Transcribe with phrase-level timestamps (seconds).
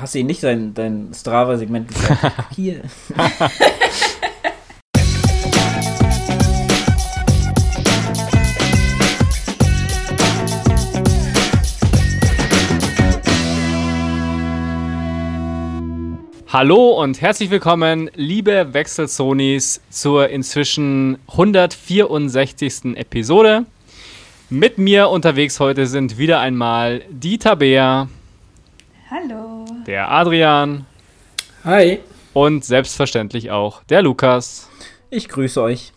[0.00, 2.32] hast du ihm nicht dein, dein Strava-Segment gesagt?
[2.56, 2.82] Hier.
[16.52, 22.96] Hallo und herzlich willkommen, liebe Wechselsonis, zur inzwischen 164.
[22.96, 23.66] Episode.
[24.48, 28.08] Mit mir unterwegs heute sind wieder einmal die Tabea.
[29.08, 29.49] Hallo.
[29.86, 30.86] Der Adrian.
[31.64, 32.00] Hi.
[32.32, 34.68] Und selbstverständlich auch der Lukas.
[35.10, 35.92] Ich grüße euch.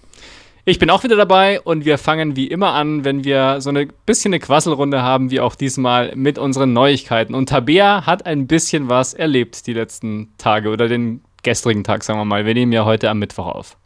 [0.66, 3.92] Ich bin auch wieder dabei und wir fangen wie immer an, wenn wir so ein
[4.06, 7.36] bisschen eine Quasselrunde haben, wie auch diesmal mit unseren Neuigkeiten.
[7.36, 12.18] Und Tabea hat ein bisschen was erlebt die letzten Tage oder den gestrigen Tag, sagen
[12.18, 12.46] wir mal.
[12.46, 13.78] Wir nehmen ja heute am Mittwoch auf.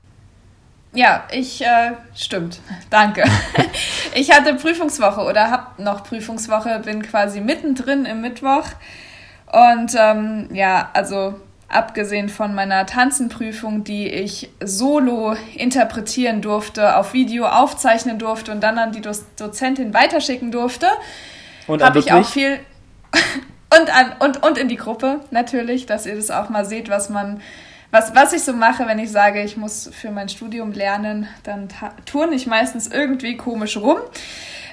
[0.94, 2.60] Ja, ich, äh, stimmt.
[2.90, 3.24] Danke.
[4.14, 8.66] ich hatte Prüfungswoche oder habe noch Prüfungswoche, bin quasi mittendrin im Mittwoch.
[9.52, 11.36] Und ähm, ja, also
[11.70, 18.78] abgesehen von meiner Tanzenprüfung, die ich solo interpretieren durfte, auf Video aufzeichnen durfte und dann
[18.78, 20.88] an die Do Dozentin weiterschicken durfte,
[21.68, 22.60] habe ich auch viel
[23.80, 27.10] und an und und in die Gruppe natürlich, dass ihr das auch mal seht, was
[27.10, 27.42] man
[27.92, 31.70] was, was ich so mache, wenn ich sage, ich muss für mein Studium lernen, dann
[32.06, 33.98] turne ich meistens irgendwie komisch rum.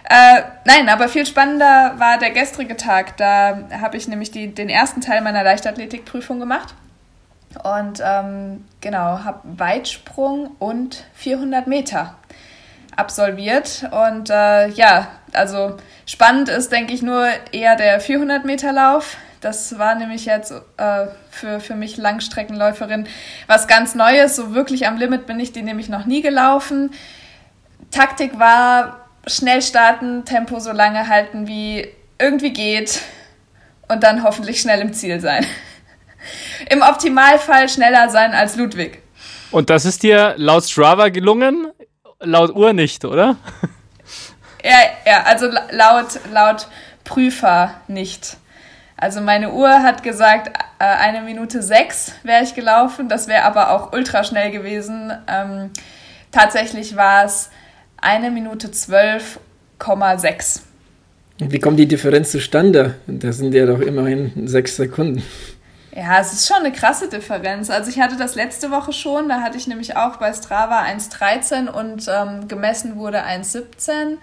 [0.05, 3.17] Äh, nein, aber viel spannender war der gestrige Tag.
[3.17, 6.75] Da habe ich nämlich die, den ersten Teil meiner Leichtathletikprüfung gemacht.
[7.63, 12.17] Und ähm, genau, habe Weitsprung und 400 Meter
[12.97, 13.89] absolviert.
[13.91, 19.17] Und äh, ja, also spannend ist, denke ich, nur eher der 400 Meter Lauf.
[19.41, 23.07] Das war nämlich jetzt äh, für, für mich Langstreckenläuferin
[23.47, 24.37] was ganz Neues.
[24.37, 26.91] So wirklich am Limit bin ich die nämlich noch nie gelaufen.
[27.91, 33.01] Taktik war schnell starten, Tempo so lange halten, wie irgendwie geht
[33.89, 35.47] und dann hoffentlich schnell im Ziel sein.
[36.71, 39.03] Im Optimalfall schneller sein als Ludwig.
[39.51, 41.69] Und das ist dir laut Strava gelungen,
[42.21, 43.37] laut Uhr nicht, oder?
[44.67, 46.69] Ja, ja, also laut, laut
[47.05, 48.39] Prüfer nicht.
[48.97, 50.49] Also meine Uhr hat gesagt,
[50.79, 53.11] äh, eine Minute sechs wäre ich gelaufen.
[53.11, 55.13] Das wäre aber auch ultra schnell gewesen.
[55.27, 55.71] Ähm,
[56.33, 57.51] tatsächlich war es
[58.05, 59.41] eine Minute zwölf
[59.79, 60.63] Komma sechs.
[61.39, 62.95] Wie kommt die Differenz zustande?
[63.07, 65.23] Das sind ja doch immerhin sechs Sekunden.
[65.97, 67.71] Ja, es ist schon eine krasse Differenz.
[67.71, 71.69] Also ich hatte das letzte Woche schon, da hatte ich nämlich auch bei Strava 1,13
[71.69, 74.19] und ähm, gemessen wurde 1,17.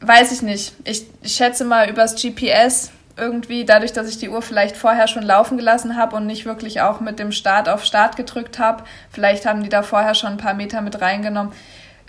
[0.00, 0.74] Weiß ich nicht.
[0.84, 5.22] Ich, ich schätze mal übers GPS irgendwie, dadurch, dass ich die Uhr vielleicht vorher schon
[5.22, 8.84] laufen gelassen habe und nicht wirklich auch mit dem Start auf Start gedrückt habe.
[9.10, 11.52] Vielleicht haben die da vorher schon ein paar Meter mit reingenommen.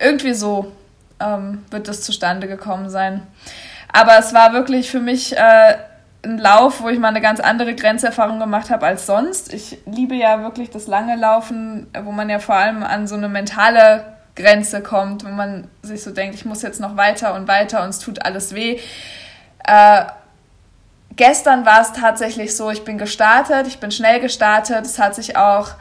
[0.01, 0.71] Irgendwie so
[1.19, 3.25] ähm, wird das zustande gekommen sein.
[3.93, 5.77] Aber es war wirklich für mich äh,
[6.23, 9.53] ein Lauf, wo ich mal eine ganz andere Grenzerfahrung gemacht habe als sonst.
[9.53, 13.27] Ich liebe ja wirklich das lange Laufen, wo man ja vor allem an so eine
[13.27, 17.83] mentale Grenze kommt, wo man sich so denkt, ich muss jetzt noch weiter und weiter
[17.83, 18.79] und es tut alles weh.
[19.65, 20.03] Äh,
[21.15, 24.85] gestern war es tatsächlich so, ich bin gestartet, ich bin schnell gestartet.
[24.85, 25.71] Es hat sich auch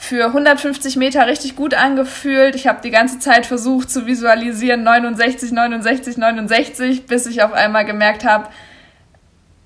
[0.00, 2.54] für 150 Meter richtig gut angefühlt.
[2.54, 7.84] Ich habe die ganze Zeit versucht zu visualisieren 69, 69, 69, bis ich auf einmal
[7.84, 8.48] gemerkt habe,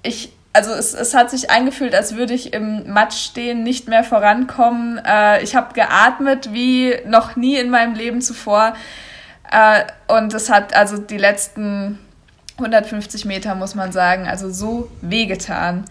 [0.03, 4.05] ich, also es, es hat sich eingefühlt, als würde ich im Matsch stehen, nicht mehr
[4.05, 4.99] vorankommen.
[5.07, 8.75] Äh, ich habe geatmet wie noch nie in meinem Leben zuvor.
[9.51, 11.99] Äh, und es hat also die letzten
[12.57, 15.85] 150 Meter, muss man sagen, also so wehgetan.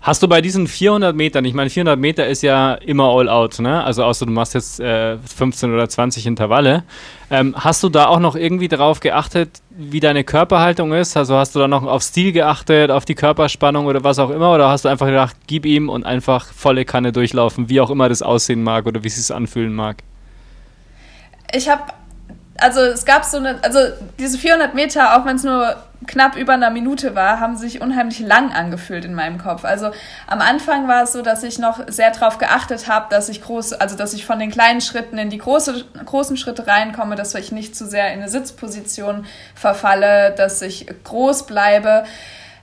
[0.00, 3.58] Hast du bei diesen 400 Metern, ich meine, 400 Meter ist ja immer all out,
[3.58, 3.82] ne?
[3.82, 6.84] Also außer du machst jetzt äh, 15 oder 20 Intervalle.
[7.30, 11.16] Ähm, hast du da auch noch irgendwie darauf geachtet, wie deine Körperhaltung ist?
[11.16, 14.54] Also hast du da noch auf Stil geachtet, auf die Körperspannung oder was auch immer?
[14.54, 18.08] Oder hast du einfach gedacht, gib ihm und einfach volle Kanne durchlaufen, wie auch immer
[18.08, 19.96] das aussehen mag oder wie es sich anfühlen mag?
[21.52, 21.82] Ich habe
[22.58, 23.78] also es gab so eine, also
[24.18, 25.76] diese 400 Meter, auch wenn es nur
[26.06, 29.64] knapp über einer Minute war, haben sich unheimlich lang angefühlt in meinem Kopf.
[29.64, 29.90] Also
[30.26, 33.72] am Anfang war es so, dass ich noch sehr darauf geachtet habe, dass ich groß,
[33.72, 37.50] also dass ich von den kleinen Schritten in die große, großen Schritte reinkomme, dass ich
[37.50, 42.04] nicht zu sehr in eine Sitzposition verfalle, dass ich groß bleibe.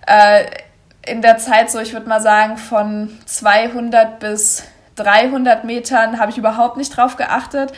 [0.07, 0.45] Äh,
[1.05, 4.63] in der Zeit so, ich würde mal sagen, von 200 bis
[4.95, 7.73] 300 Metern habe ich überhaupt nicht drauf geachtet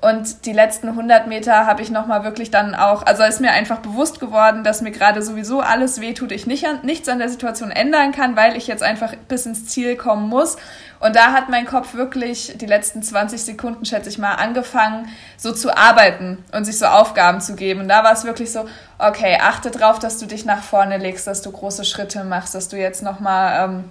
[0.00, 3.80] und die letzten 100 Meter habe ich nochmal wirklich dann auch, also ist mir einfach
[3.80, 7.70] bewusst geworden, dass mir gerade sowieso alles wehtut, ich nicht an, nichts an der Situation
[7.70, 10.56] ändern kann, weil ich jetzt einfach bis ins Ziel kommen muss.
[11.00, 15.52] Und da hat mein Kopf wirklich die letzten 20 Sekunden, schätze ich mal, angefangen, so
[15.52, 17.80] zu arbeiten und sich so Aufgaben zu geben.
[17.80, 18.66] Und da war es wirklich so,
[18.98, 22.68] okay, achte drauf, dass du dich nach vorne legst, dass du große Schritte machst, dass
[22.68, 23.84] du jetzt nochmal ähm,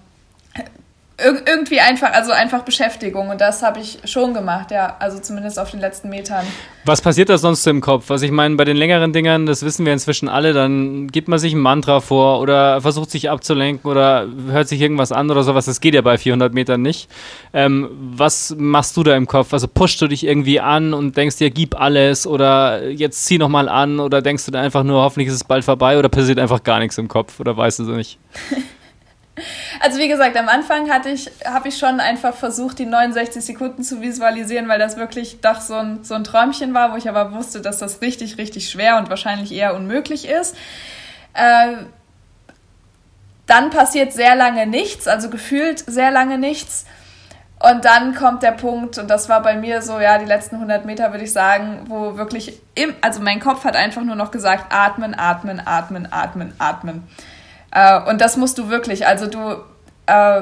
[1.24, 3.30] Ir irgendwie einfach, also einfach Beschäftigung.
[3.30, 4.95] Und das habe ich schon gemacht, ja.
[5.00, 6.45] Also zumindest auf den letzten Metern.
[6.86, 8.06] Was passiert da sonst im Kopf?
[8.07, 11.38] Was ich meine, bei den längeren Dingern, das wissen wir inzwischen alle, dann gibt man
[11.38, 15.66] sich ein Mantra vor oder versucht sich abzulenken oder hört sich irgendwas an oder sowas.
[15.66, 17.10] Das geht ja bei 400 Metern nicht.
[17.54, 19.54] Ähm, was machst du da im Kopf?
[19.54, 23.69] Also pushst du dich irgendwie an und denkst dir, gib alles oder jetzt zieh nochmal
[23.69, 26.63] an oder denkst du da einfach nur, hoffentlich ist es bald vorbei oder passiert einfach
[26.63, 28.19] gar nichts im Kopf oder weißt du es nicht?
[29.80, 33.83] Also wie gesagt, am Anfang hatte ich, habe ich schon einfach versucht, die 69 Sekunden
[33.83, 37.33] zu visualisieren, weil das wirklich doch so ein, so ein Träumchen war, wo ich aber
[37.33, 40.56] wusste, dass das richtig, richtig schwer und wahrscheinlich eher unmöglich ist.
[41.33, 41.77] Äh,
[43.45, 46.86] dann passiert sehr lange nichts, also gefühlt sehr lange nichts.
[47.62, 50.86] Und dann kommt der Punkt, und das war bei mir so, ja, die letzten 100
[50.86, 54.68] Meter würde ich sagen, wo wirklich, im, also mein Kopf hat einfach nur noch gesagt,
[54.69, 57.07] atmen, atmen, atmen, atmen, atmen.
[57.71, 59.39] Äh, und das musst du wirklich, also du,
[60.07, 60.42] äh,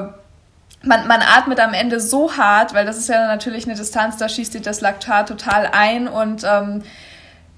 [0.82, 4.28] man, man atmet am Ende so hart, weil das ist ja natürlich eine Distanz, da
[4.28, 6.82] schießt dir das Laktat total ein und ähm,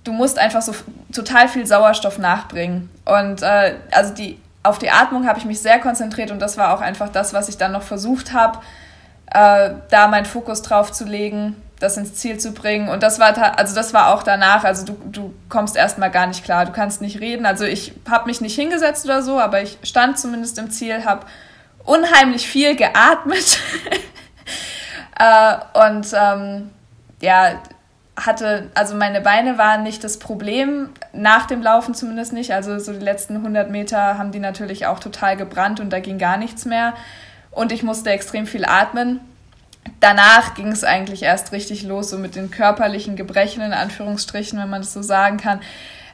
[0.04, 0.74] du musst einfach so
[1.12, 2.88] total viel Sauerstoff nachbringen.
[3.04, 6.74] Und äh, also die, auf die Atmung habe ich mich sehr konzentriert und das war
[6.74, 8.58] auch einfach das, was ich dann noch versucht habe,
[9.32, 12.88] äh, da meinen Fokus drauf zu legen das ins Ziel zu bringen.
[12.88, 14.64] Und das war also das war auch danach.
[14.64, 16.66] Also du, du kommst erstmal gar nicht klar.
[16.66, 17.46] Du kannst nicht reden.
[17.46, 21.26] Also ich habe mich nicht hingesetzt oder so, aber ich stand zumindest im Ziel, habe
[21.84, 23.58] unheimlich viel geatmet.
[25.18, 25.54] äh,
[25.88, 26.70] und ähm,
[27.22, 27.58] ja,
[28.14, 32.52] hatte, also meine Beine waren nicht das Problem, nach dem Laufen zumindest nicht.
[32.52, 36.18] Also so die letzten 100 Meter haben die natürlich auch total gebrannt und da ging
[36.18, 36.92] gar nichts mehr.
[37.50, 39.20] Und ich musste extrem viel atmen
[40.00, 44.70] danach ging es eigentlich erst richtig los, so mit den körperlichen Gebrechen, in Anführungsstrichen, wenn
[44.70, 45.60] man das so sagen kann,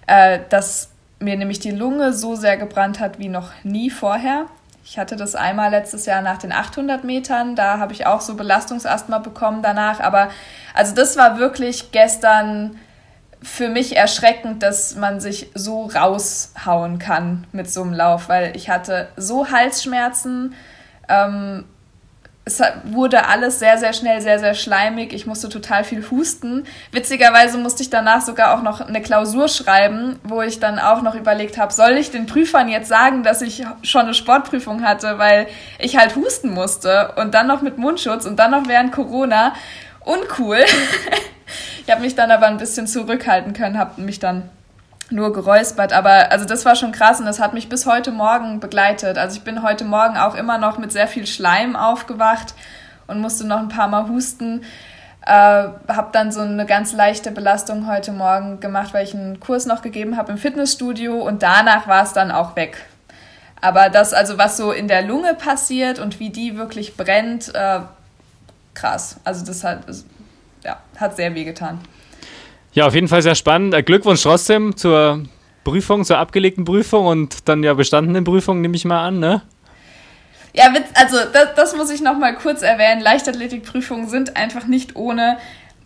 [0.06, 4.46] äh, dass mir nämlich die Lunge so sehr gebrannt hat wie noch nie vorher.
[4.84, 8.36] Ich hatte das einmal letztes Jahr nach den 800 Metern, da habe ich auch so
[8.36, 10.28] Belastungsasthma bekommen danach, aber
[10.74, 12.78] also das war wirklich gestern
[13.42, 18.70] für mich erschreckend, dass man sich so raushauen kann mit so einem Lauf, weil ich
[18.70, 20.54] hatte so Halsschmerzen,
[21.08, 21.64] ähm,
[22.48, 25.12] es wurde alles sehr, sehr schnell, sehr, sehr schleimig.
[25.12, 26.62] Ich musste total viel husten.
[26.92, 31.16] Witzigerweise musste ich danach sogar auch noch eine Klausur schreiben, wo ich dann auch noch
[31.16, 35.48] überlegt habe, soll ich den Prüfern jetzt sagen, dass ich schon eine Sportprüfung hatte, weil
[35.80, 39.52] ich halt husten musste und dann noch mit Mundschutz und dann noch während Corona.
[40.04, 40.60] Uncool.
[41.84, 44.48] ich habe mich dann aber ein bisschen zurückhalten können, habe mich dann
[45.10, 48.60] nur geräuspert, aber also das war schon krass und das hat mich bis heute Morgen
[48.60, 49.18] begleitet.
[49.18, 52.54] Also ich bin heute Morgen auch immer noch mit sehr viel Schleim aufgewacht
[53.06, 54.62] und musste noch ein paar Mal husten.
[55.24, 59.66] Äh, habe dann so eine ganz leichte Belastung heute Morgen gemacht, weil ich einen Kurs
[59.66, 62.84] noch gegeben habe im Fitnessstudio und danach war es dann auch weg.
[63.60, 67.80] Aber das, also was so in der Lunge passiert und wie die wirklich brennt, äh,
[68.74, 69.16] krass.
[69.24, 69.80] Also das hat,
[70.62, 71.80] ja, hat sehr weh getan.
[72.76, 73.72] Ja, auf jeden Fall sehr spannend.
[73.72, 75.22] Äh, Glückwunsch trotzdem zur
[75.64, 79.40] Prüfung, zur abgelegten Prüfung und dann ja bestandenen Prüfung, nehme ich mal an, ne?
[80.52, 83.00] Ja, also das, das muss ich noch mal kurz erwähnen.
[83.00, 85.38] Leichtathletikprüfungen sind einfach nicht ohne.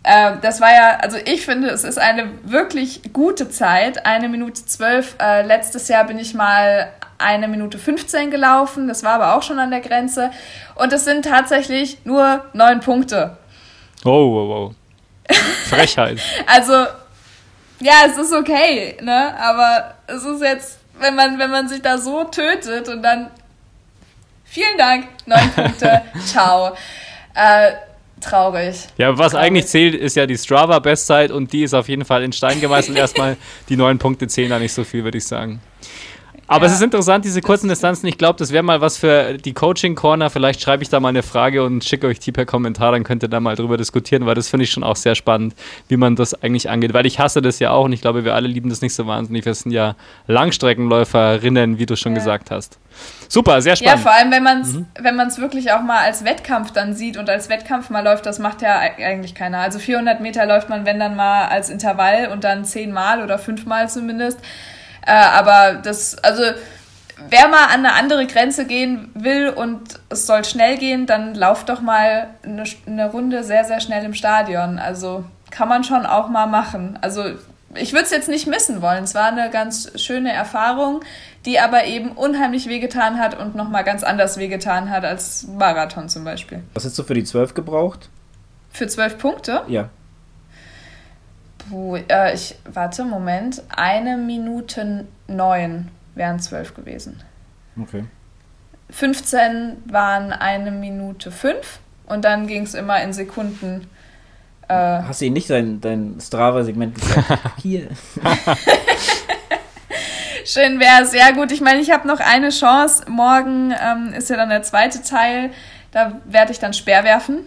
[0.03, 4.05] Äh, das war ja, also ich finde, es ist eine wirklich gute Zeit.
[4.05, 5.15] Eine Minute zwölf.
[5.17, 8.89] Äh, letztes Jahr bin ich mal eine Minute 15 gelaufen.
[8.89, 10.31] Das war aber auch schon an der Grenze.
[10.75, 13.37] Und es sind tatsächlich nur neun Punkte.
[14.03, 14.75] Oh, wow, wow.
[15.69, 16.19] Frechheit.
[16.45, 16.73] also,
[17.79, 19.35] ja, es ist okay, ne?
[19.39, 23.31] Aber es ist jetzt, wenn man, wenn man sich da so tötet und dann
[24.45, 26.75] vielen Dank, neun Punkte, ciao.
[27.33, 27.71] Äh,
[28.19, 28.75] traurig.
[28.97, 29.47] Ja, was traurig.
[29.47, 32.97] eigentlich zählt, ist ja die Strava-Bestzeit und die ist auf jeden Fall in Stein gemeißelt.
[32.97, 33.37] Erstmal
[33.69, 35.61] die neun Punkte zählen da nicht so viel, würde ich sagen.
[36.51, 38.07] Aber ja, es ist interessant, diese kurzen Distanzen.
[38.07, 40.29] Ich glaube, das wäre mal was für die Coaching Corner.
[40.29, 43.23] Vielleicht schreibe ich da mal eine Frage und schicke euch die per Kommentar, dann könnt
[43.23, 45.55] ihr da mal drüber diskutieren, weil das finde ich schon auch sehr spannend,
[45.87, 46.93] wie man das eigentlich angeht.
[46.93, 49.07] Weil ich hasse das ja auch und ich glaube, wir alle lieben das nicht so
[49.07, 49.45] wahnsinnig.
[49.45, 49.95] Wir sind ja
[50.27, 52.19] Langstreckenläuferinnen, wie du schon ja.
[52.19, 52.79] gesagt hast.
[53.29, 54.03] Super, sehr spannend.
[54.03, 54.87] Ja, vor allem, wenn man es mhm.
[54.99, 58.61] wenn wirklich auch mal als Wettkampf dann sieht und als Wettkampf mal läuft, das macht
[58.61, 59.59] ja eigentlich keiner.
[59.59, 63.87] Also 400 Meter läuft man, wenn dann mal als Intervall und dann zehnmal oder fünfmal
[63.87, 64.39] zumindest.
[65.05, 66.43] Äh, aber das, also
[67.29, 71.69] wer mal an eine andere Grenze gehen will und es soll schnell gehen, dann lauft
[71.69, 74.79] doch mal eine, eine Runde sehr, sehr schnell im Stadion.
[74.79, 76.97] Also kann man schon auch mal machen.
[77.01, 77.23] Also
[77.75, 79.03] ich würde es jetzt nicht missen wollen.
[79.03, 81.01] Es war eine ganz schöne Erfahrung,
[81.45, 86.23] die aber eben unheimlich wehgetan hat und nochmal ganz anders wehgetan hat als Marathon zum
[86.23, 86.63] Beispiel.
[86.73, 88.09] Was hast du für die zwölf gebraucht?
[88.71, 89.63] Für zwölf Punkte?
[89.67, 89.89] Ja.
[91.71, 93.63] Puh, äh, ich, warte, Moment.
[93.69, 97.23] Eine Minute neun wären zwölf gewesen.
[97.81, 98.03] Okay.
[98.89, 103.87] 15 waren eine Minute 5 und dann ging es immer in Sekunden.
[104.67, 107.39] Äh, Hast du ihn nicht dein, dein Strava-Segment gesagt?
[107.61, 107.87] Hier.
[110.43, 111.13] Schön wäre es.
[111.13, 113.05] Ja gut, ich meine, ich habe noch eine Chance.
[113.07, 115.51] Morgen ähm, ist ja dann der zweite Teil.
[115.91, 117.45] Da werde ich dann Speer werfen.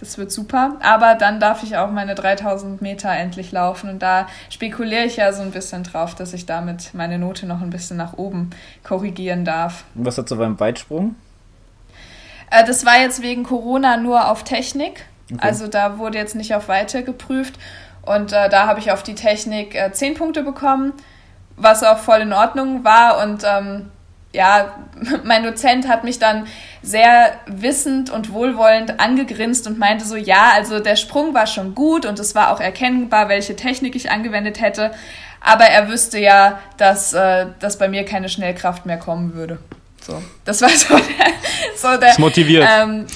[0.00, 0.76] Das wird super.
[0.80, 3.90] Aber dann darf ich auch meine 3000 Meter endlich laufen.
[3.90, 7.60] Und da spekuliere ich ja so ein bisschen drauf, dass ich damit meine Note noch
[7.60, 8.50] ein bisschen nach oben
[8.84, 9.84] korrigieren darf.
[9.94, 11.16] Und was hat so beim Weitsprung?
[12.50, 15.04] Äh, das war jetzt wegen Corona nur auf Technik.
[15.32, 15.40] Okay.
[15.40, 17.58] Also da wurde jetzt nicht auf Weite geprüft.
[18.02, 20.94] Und äh, da habe ich auf die Technik äh, 10 Punkte bekommen,
[21.56, 23.22] was auch voll in Ordnung war.
[23.22, 23.90] Und ähm,
[24.38, 24.72] ja,
[25.24, 26.46] mein Dozent hat mich dann
[26.80, 32.06] sehr wissend und wohlwollend angegrinst und meinte so, ja, also der Sprung war schon gut
[32.06, 34.92] und es war auch erkennbar, welche Technik ich angewendet hätte,
[35.40, 39.58] aber er wüsste ja, dass, äh, dass bei mir keine Schnellkraft mehr kommen würde.
[40.00, 41.32] So, das war so der...
[41.76, 42.68] So der das motiviert.
[42.78, 43.06] Ähm,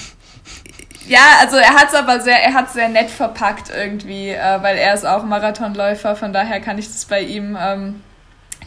[1.07, 4.77] ja, also er hat es aber sehr, er hat sehr nett verpackt irgendwie, äh, weil
[4.77, 8.01] er ist auch Marathonläufer, von daher kann ich das bei ihm, ähm,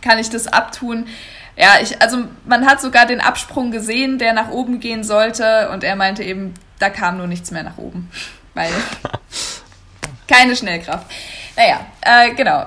[0.01, 1.07] kann ich das abtun.
[1.57, 5.85] Ja, ich, also man hat sogar den Absprung gesehen, der nach oben gehen sollte und
[5.85, 8.11] er meinte eben, da kam nur nichts mehr nach oben.
[8.55, 8.71] Weil
[10.29, 11.07] keine Schnellkraft.
[11.57, 12.67] Naja, äh, genau.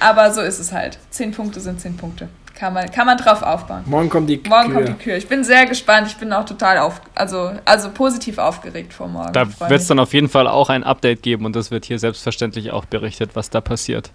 [0.00, 0.98] Aber so ist es halt.
[1.10, 2.28] Zehn Punkte sind zehn Punkte.
[2.54, 3.82] Kann man, kann man drauf aufbauen.
[3.86, 4.74] Morgen kommt die Morgen Kühe.
[4.74, 5.16] kommt die Kühe.
[5.16, 6.06] Ich bin sehr gespannt.
[6.06, 9.32] Ich bin auch total auf, also, also positiv aufgeregt vor morgen.
[9.32, 11.98] Da wird es dann auf jeden Fall auch ein Update geben und das wird hier
[11.98, 14.12] selbstverständlich auch berichtet, was da passiert.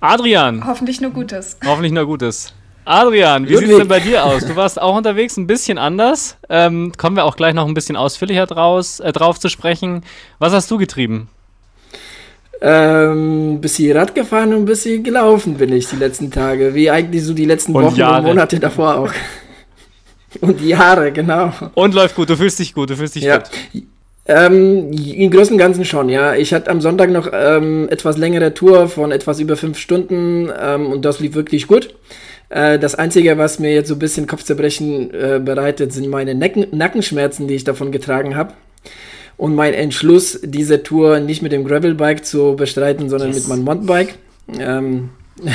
[0.00, 0.66] Adrian.
[0.66, 1.56] Hoffentlich nur Gutes.
[1.64, 2.52] Hoffentlich nur Gutes.
[2.86, 4.46] Adrian, wie sieht es denn bei dir aus?
[4.46, 6.36] Du warst auch unterwegs, ein bisschen anders.
[6.48, 10.04] Ähm, kommen wir auch gleich noch ein bisschen ausführlicher draus, äh, drauf zu sprechen.
[10.38, 11.28] Was hast du getrieben?
[12.60, 16.74] Ähm, bisschen Rad gefahren und ein bisschen gelaufen bin ich die letzten Tage.
[16.74, 18.18] Wie eigentlich so die letzten und Wochen Jahre.
[18.18, 19.12] und Monate davor auch.
[20.40, 21.52] und Jahre, genau.
[21.74, 23.40] Und läuft gut, du fühlst dich gut, du fühlst dich ja.
[23.40, 23.84] fit.
[24.28, 26.34] Ähm, Im Großen und Ganzen schon, ja.
[26.36, 30.86] Ich hatte am Sonntag noch ähm, etwas längere Tour von etwas über fünf Stunden ähm,
[30.86, 31.94] und das lief wirklich gut.
[32.48, 36.66] Äh, das Einzige, was mir jetzt so ein bisschen Kopfzerbrechen äh, bereitet, sind meine Necken
[36.70, 38.54] Nackenschmerzen, die ich davon getragen habe.
[39.36, 43.40] Und mein Entschluss, diese Tour nicht mit dem Gravelbike zu bestreiten, sondern yes.
[43.40, 44.14] mit meinem Mountainbike.
[44.58, 45.10] Ähm,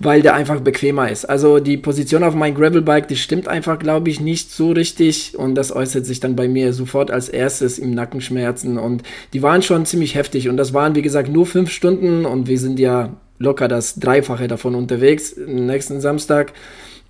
[0.00, 1.24] weil der einfach bequemer ist.
[1.24, 5.54] Also die Position auf meinem Gravelbike, die stimmt einfach, glaube ich, nicht so richtig und
[5.54, 9.86] das äußert sich dann bei mir sofort als erstes im Nackenschmerzen und die waren schon
[9.86, 13.68] ziemlich heftig und das waren, wie gesagt, nur fünf Stunden und wir sind ja locker
[13.68, 16.52] das Dreifache davon unterwegs nächsten Samstag.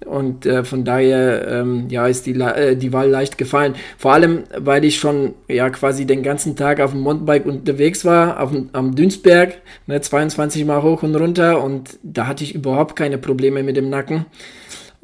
[0.05, 3.75] Und äh, von daher ähm, ja, ist die, äh, die Wahl leicht gefallen.
[3.97, 8.41] Vor allem, weil ich schon ja quasi den ganzen Tag auf dem Mountainbike unterwegs war,
[8.41, 13.19] auf, am Dünsberg, ne, 22 Mal hoch und runter und da hatte ich überhaupt keine
[13.19, 14.27] Probleme mit dem Nacken.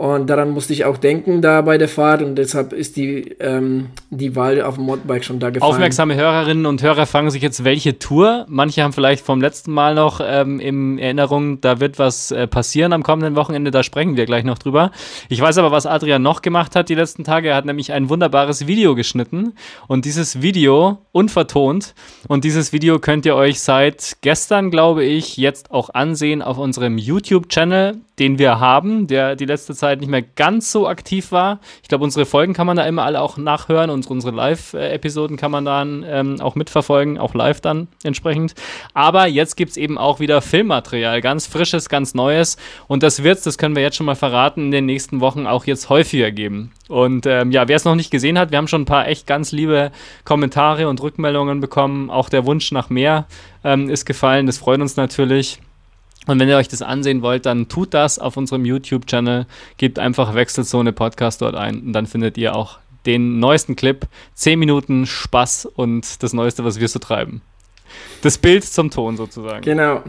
[0.01, 3.89] Und daran musste ich auch denken da bei der Fahrt und deshalb ist die, ähm,
[4.09, 5.75] die Wahl auf dem Mountainbike schon da gefallen.
[5.75, 8.47] Aufmerksame Hörerinnen und Hörer fragen sich jetzt, welche Tour?
[8.49, 12.95] Manche haben vielleicht vom letzten Mal noch ähm, in Erinnerung, da wird was äh, passieren
[12.95, 14.91] am kommenden Wochenende, da sprechen wir gleich noch drüber.
[15.29, 17.51] Ich weiß aber, was Adrian noch gemacht hat die letzten Tage.
[17.51, 19.53] Er hat nämlich ein wunderbares Video geschnitten
[19.87, 21.95] und dieses Video unvertont
[22.27, 26.97] und dieses Video könnt ihr euch seit gestern, glaube ich, jetzt auch ansehen auf unserem
[26.97, 31.61] YouTube-Channel, den wir haben, der die letzte Zeit Zeit nicht mehr ganz so aktiv war.
[31.83, 35.51] Ich glaube, unsere Folgen kann man da immer alle auch nachhören und unsere Live-Episoden kann
[35.51, 38.55] man dann ähm, auch mitverfolgen, auch live dann entsprechend.
[38.95, 42.57] Aber jetzt gibt es eben auch wieder Filmmaterial, ganz frisches, ganz neues.
[42.87, 45.47] Und das wird es, das können wir jetzt schon mal verraten, in den nächsten Wochen
[45.47, 46.73] auch jetzt häufiger geben.
[46.89, 49.27] Und ähm, ja, wer es noch nicht gesehen hat, wir haben schon ein paar echt
[49.27, 49.91] ganz liebe
[50.25, 52.11] Kommentare und Rückmeldungen bekommen.
[52.11, 53.27] Auch der Wunsch nach mehr
[53.65, 54.47] ähm, ist gefallen.
[54.47, 55.61] Das freut uns natürlich.
[56.31, 59.47] Und wenn ihr euch das ansehen wollt, dann tut das auf unserem YouTube-Channel.
[59.79, 64.07] Gebt einfach Wechselzone Podcast dort ein und dann findet ihr auch den neuesten Clip.
[64.35, 67.43] 10 Minuten Spaß und das Neueste, was wir so treiben.
[68.23, 69.63] Das Bild zum Ton sozusagen.
[69.63, 70.05] Genau.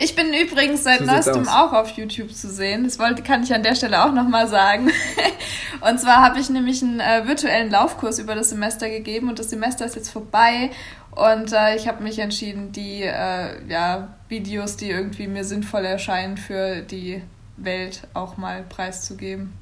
[0.00, 2.84] Ich bin übrigens seit so neuestem auch auf YouTube zu sehen.
[2.84, 4.92] Das wollte, kann ich an der Stelle auch nochmal sagen.
[5.80, 9.50] und zwar habe ich nämlich einen äh, virtuellen Laufkurs über das Semester gegeben und das
[9.50, 10.70] Semester ist jetzt vorbei.
[11.10, 16.36] Und äh, ich habe mich entschieden, die äh, ja, Videos, die irgendwie mir sinnvoll erscheinen,
[16.36, 17.22] für die
[17.56, 19.52] Welt auch mal preiszugeben.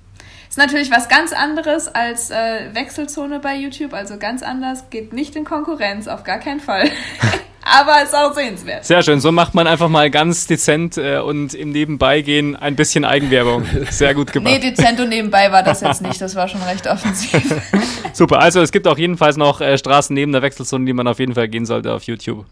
[0.49, 5.37] Ist natürlich was ganz anderes als äh, Wechselzone bei YouTube, also ganz anders, geht nicht
[5.37, 6.91] in Konkurrenz, auf gar keinen Fall.
[7.67, 8.85] aber ist auch sehenswert.
[8.85, 9.21] Sehr schön.
[9.21, 13.65] So macht man einfach mal ganz dezent äh, und im Nebenbeigehen ein bisschen Eigenwerbung.
[13.91, 14.53] Sehr gut gemacht.
[14.53, 16.21] nee, dezent und nebenbei war das jetzt nicht.
[16.21, 17.43] Das war schon recht offensiv.
[18.13, 18.39] Super.
[18.39, 21.35] Also es gibt auch jedenfalls noch äh, Straßen neben der Wechselzone, die man auf jeden
[21.35, 22.47] Fall gehen sollte auf YouTube.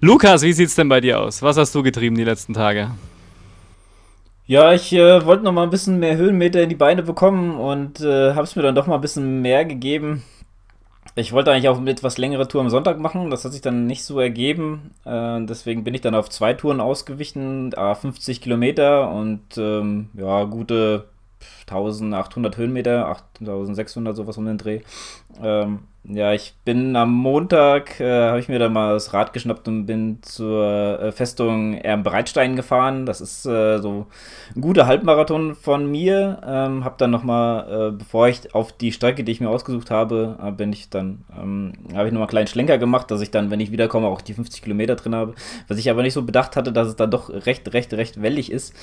[0.00, 1.42] Lukas, wie sieht's denn bei dir aus?
[1.42, 2.90] Was hast du getrieben die letzten Tage?
[4.46, 8.00] Ja, ich äh, wollte noch mal ein bisschen mehr Höhenmeter in die Beine bekommen und
[8.00, 10.24] äh, habe es mir dann doch mal ein bisschen mehr gegeben.
[11.14, 13.86] Ich wollte eigentlich auch eine etwas längere Tour am Sonntag machen, das hat sich dann
[13.86, 14.92] nicht so ergeben.
[15.04, 21.04] Äh, deswegen bin ich dann auf zwei Touren ausgewichen, 50 Kilometer und ähm, ja, gute
[21.62, 24.80] 1800 Höhenmeter, 8600, sowas um den Dreh.
[25.42, 29.68] Ähm, ja, ich bin am Montag, äh, habe ich mir dann mal das Rad geschnappt
[29.68, 33.06] und bin zur äh, Festung Ermbreitstein gefahren.
[33.06, 34.06] Das ist äh, so
[34.56, 36.40] ein guter Halbmarathon von mir.
[36.44, 40.38] Ähm, habe dann nochmal, äh, bevor ich auf die Strecke, die ich mir ausgesucht habe,
[40.42, 43.52] äh, bin ich dann, ähm, habe ich nochmal einen kleinen Schlenker gemacht, dass ich dann,
[43.52, 45.34] wenn ich wiederkomme, auch die 50 Kilometer drin habe.
[45.68, 48.50] Was ich aber nicht so bedacht hatte, dass es dann doch recht, recht, recht wellig
[48.50, 48.74] ist.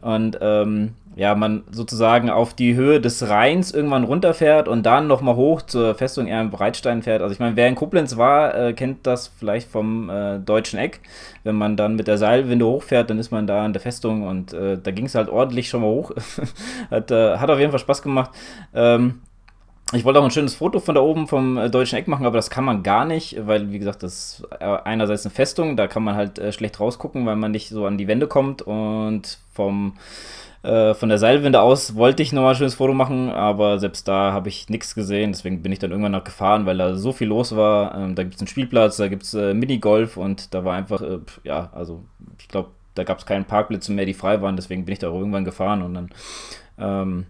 [0.00, 5.34] Und ähm, ja, man sozusagen auf die Höhe des Rheins irgendwann runterfährt und dann nochmal
[5.34, 7.22] hoch zur Festung Ehrenbreitstein fährt.
[7.22, 11.00] Also ich meine, wer in Koblenz war, äh, kennt das vielleicht vom äh, deutschen Eck.
[11.44, 14.52] Wenn man dann mit der Seilwinde hochfährt, dann ist man da an der Festung und
[14.52, 16.12] äh, da ging es halt ordentlich schon mal hoch.
[16.90, 18.30] hat, äh, hat auf jeden Fall Spaß gemacht.
[18.74, 19.20] Ähm,
[19.92, 22.36] ich wollte auch ein schönes Foto von da oben vom äh, Deutschen Eck machen, aber
[22.36, 25.86] das kann man gar nicht, weil, wie gesagt, das ist äh, einerseits eine Festung, da
[25.86, 29.94] kann man halt schlecht rausgucken, weil man nicht so an die Wände kommt und vom
[30.62, 34.32] äh, von der Seilwinde aus wollte ich nochmal ein schönes Foto machen, aber selbst da
[34.32, 35.32] habe ich nichts gesehen.
[35.32, 37.94] Deswegen bin ich dann irgendwann noch gefahren, weil da so viel los war.
[37.96, 41.00] Ähm, da gibt es einen Spielplatz, da gibt es äh, Minigolf und da war einfach,
[41.02, 42.04] äh, ja, also
[42.38, 44.56] ich glaube, da gab es keinen Parkplätze mehr, die frei waren.
[44.56, 46.10] Deswegen bin ich da irgendwann gefahren und dann.
[46.78, 47.26] Ähm,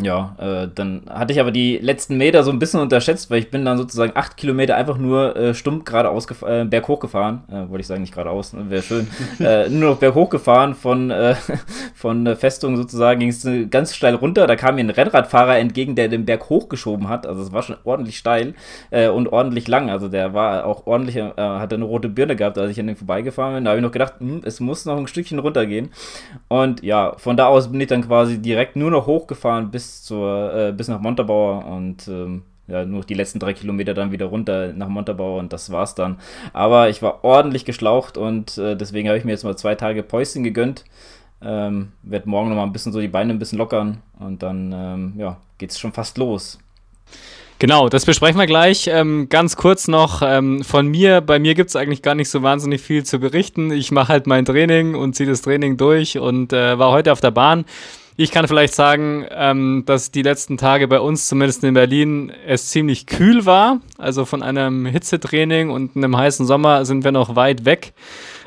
[0.00, 3.50] ja, äh, dann hatte ich aber die letzten Meter so ein bisschen unterschätzt, weil ich
[3.50, 7.42] bin dann sozusagen acht Kilometer einfach nur äh, stumpf geradeaus äh, berghoch gefahren.
[7.48, 8.70] Äh, wollte ich sagen, nicht geradeaus, ne?
[8.70, 9.08] wäre schön.
[9.40, 11.34] äh, nur noch berghoch gefahren von, äh,
[11.94, 14.46] von der Festung sozusagen ging es ganz steil runter.
[14.46, 17.26] Da kam mir ein Rennradfahrer entgegen, der den Berg hochgeschoben hat.
[17.26, 18.54] Also es war schon ordentlich steil
[18.90, 19.90] äh, und ordentlich lang.
[19.90, 22.96] Also der war auch ordentlich, äh, hatte eine rote Birne gehabt, als ich an dem
[22.96, 23.64] vorbeigefahren bin.
[23.64, 25.90] Da habe ich noch gedacht, hm, es muss noch ein Stückchen runtergehen.
[26.46, 30.54] Und ja, von da aus bin ich dann quasi direkt nur noch hochgefahren bis zur,
[30.54, 34.72] äh, bis nach Montabaur und ähm, ja, nur die letzten drei Kilometer dann wieder runter
[34.74, 36.18] nach Montabaur und das war's dann.
[36.52, 40.02] Aber ich war ordentlich geschlaucht und äh, deswegen habe ich mir jetzt mal zwei Tage
[40.02, 40.84] Päuschen gegönnt.
[41.40, 44.72] Ähm, werde morgen noch mal ein bisschen so die Beine ein bisschen lockern und dann
[44.72, 46.58] ähm, ja, geht's schon fast los.
[47.60, 48.86] Genau, das besprechen wir gleich.
[48.86, 51.20] Ähm, ganz kurz noch ähm, von mir.
[51.20, 53.72] Bei mir gibt es eigentlich gar nicht so wahnsinnig viel zu berichten.
[53.72, 57.20] Ich mache halt mein Training und ziehe das Training durch und äh, war heute auf
[57.20, 57.64] der Bahn.
[58.20, 62.66] Ich kann vielleicht sagen, ähm, dass die letzten Tage bei uns, zumindest in Berlin, es
[62.68, 63.80] ziemlich kühl war.
[63.96, 67.92] Also von einem Hitzetraining und einem heißen Sommer sind wir noch weit weg.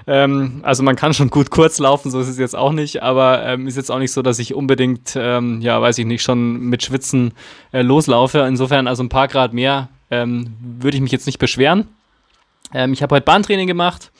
[0.08, 3.46] Ähm, also man kann schon gut kurz laufen, so ist es jetzt auch nicht, aber
[3.46, 6.60] ähm, ist jetzt auch nicht so, dass ich unbedingt, ähm, ja, weiß ich nicht, schon
[6.60, 7.32] mit Schwitzen
[7.72, 8.40] äh, loslaufe.
[8.40, 11.88] Insofern also ein paar Grad mehr ähm, würde ich mich jetzt nicht beschweren.
[12.74, 14.12] Ähm, ich habe heute Bahntraining gemacht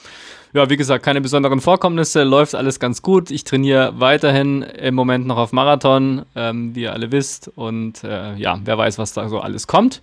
[0.54, 3.32] ja, wie gesagt, keine besonderen Vorkommnisse, läuft alles ganz gut.
[3.32, 7.48] Ich trainiere weiterhin im Moment noch auf Marathon, ähm, wie ihr alle wisst.
[7.56, 10.02] Und äh, ja, wer weiß, was da so alles kommt.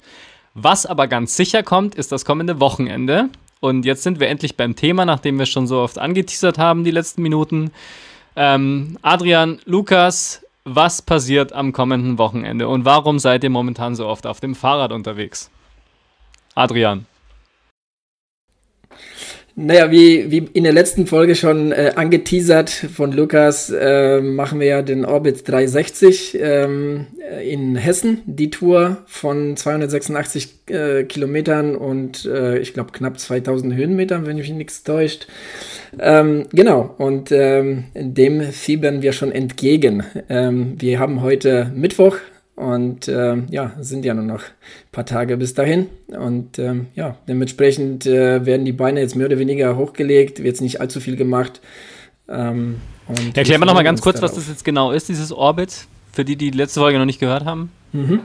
[0.54, 3.28] Was aber ganz sicher kommt, ist das kommende Wochenende.
[3.61, 6.90] Und jetzt sind wir endlich beim Thema, nachdem wir schon so oft angeteasert haben, die
[6.90, 7.70] letzten Minuten.
[8.37, 14.26] Ähm, Adrian, Lukas, was passiert am kommenden Wochenende und warum seid ihr momentan so oft
[14.26, 15.50] auf dem Fahrrad unterwegs?
[16.54, 17.06] Adrian.
[19.61, 24.68] Naja, wie, wie in der letzten Folge schon äh, angeteasert von Lukas, äh, machen wir
[24.68, 27.09] ja den Orbit 360 ähm,
[27.44, 34.27] in Hessen, die Tour von 286 äh, Kilometern und äh, ich glaube knapp 2000 Höhenmetern,
[34.27, 35.27] wenn mich nichts täuscht.
[35.99, 40.05] Ähm, genau, und ähm, dem fiebern wir schon entgegen.
[40.29, 42.18] Ähm, wir haben heute Mittwoch,
[42.59, 45.87] und ähm, ja, sind ja nur noch ein paar Tage bis dahin.
[46.09, 50.61] Und ähm, ja, dementsprechend äh, werden die Beine jetzt mehr oder weniger hochgelegt, wird jetzt
[50.61, 51.61] nicht allzu viel gemacht.
[52.29, 52.81] Ähm,
[53.35, 54.37] Erklären wir nochmal ganz kurz, darauf.
[54.37, 57.21] was das jetzt genau ist, dieses Orbit, für die, die die letzte Folge noch nicht
[57.21, 57.71] gehört haben.
[57.92, 58.23] Mhm.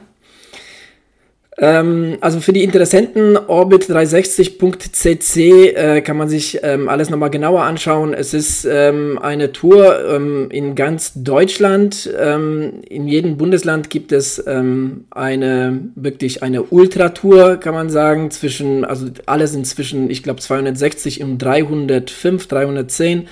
[1.57, 8.15] Ähm, also für die Interessenten, orbit360.cc äh, kann man sich ähm, alles nochmal genauer anschauen.
[8.15, 12.09] Es ist ähm, eine Tour ähm, in ganz Deutschland.
[12.19, 18.83] Ähm, in jedem Bundesland gibt es ähm, eine, wirklich eine Ultratour, kann man sagen, zwischen,
[18.83, 23.27] also alles sind zwischen, ich glaube, 260 und 305, 310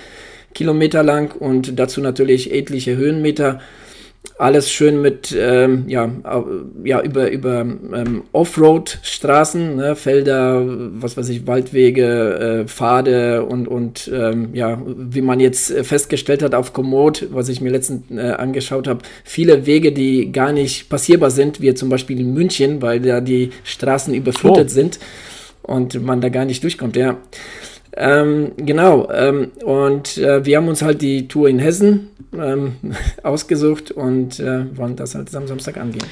[0.54, 3.62] Kilometer lang und dazu natürlich etliche Höhenmeter
[4.38, 6.10] alles schön mit, ähm, ja,
[6.84, 10.64] ja, über, über ähm, Offroad-Straßen, ne, Felder,
[11.00, 16.56] was weiß ich, Waldwege, äh, Pfade und, und ähm, ja, wie man jetzt festgestellt hat
[16.56, 21.30] auf Komoot, was ich mir letztens äh, angeschaut habe, viele Wege, die gar nicht passierbar
[21.30, 24.74] sind, wie zum Beispiel in München, weil da die Straßen überflutet oh.
[24.74, 25.00] sind
[25.62, 27.18] und man da gar nicht durchkommt, ja.
[27.98, 32.76] Ähm, genau, ähm, und äh, wir haben uns halt die Tour in Hessen ähm,
[33.24, 36.06] ausgesucht und äh, wollen das halt am Samstag angehen.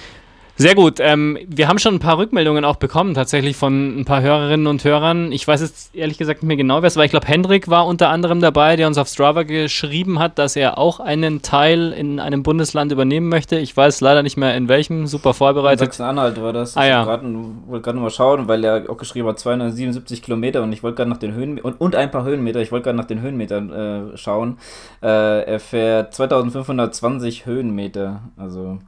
[0.59, 0.99] Sehr gut.
[0.99, 4.83] Ähm, wir haben schon ein paar Rückmeldungen auch bekommen, tatsächlich von ein paar Hörerinnen und
[4.83, 5.31] Hörern.
[5.31, 7.05] Ich weiß jetzt ehrlich gesagt nicht mehr genau, wer es war.
[7.05, 10.77] Ich glaube, Hendrik war unter anderem dabei, der uns auf Strava geschrieben hat, dass er
[10.77, 13.57] auch einen Teil in einem Bundesland übernehmen möchte.
[13.57, 15.07] Ich weiß leider nicht mehr in welchem.
[15.07, 15.79] Super vorbereitet.
[15.79, 16.75] Sachsen-Anhalt war das.
[16.75, 17.03] Ah, ja.
[17.03, 20.97] Ich wollte gerade mal schauen, weil er auch geschrieben hat, 277 Kilometer und ich wollte
[20.97, 22.59] gerade nach den Höhen und, und ein paar Höhenmeter.
[22.59, 24.57] Ich wollte gerade nach den Höhenmetern äh, schauen.
[25.01, 28.23] Äh, er fährt 2520 Höhenmeter.
[28.35, 28.79] Also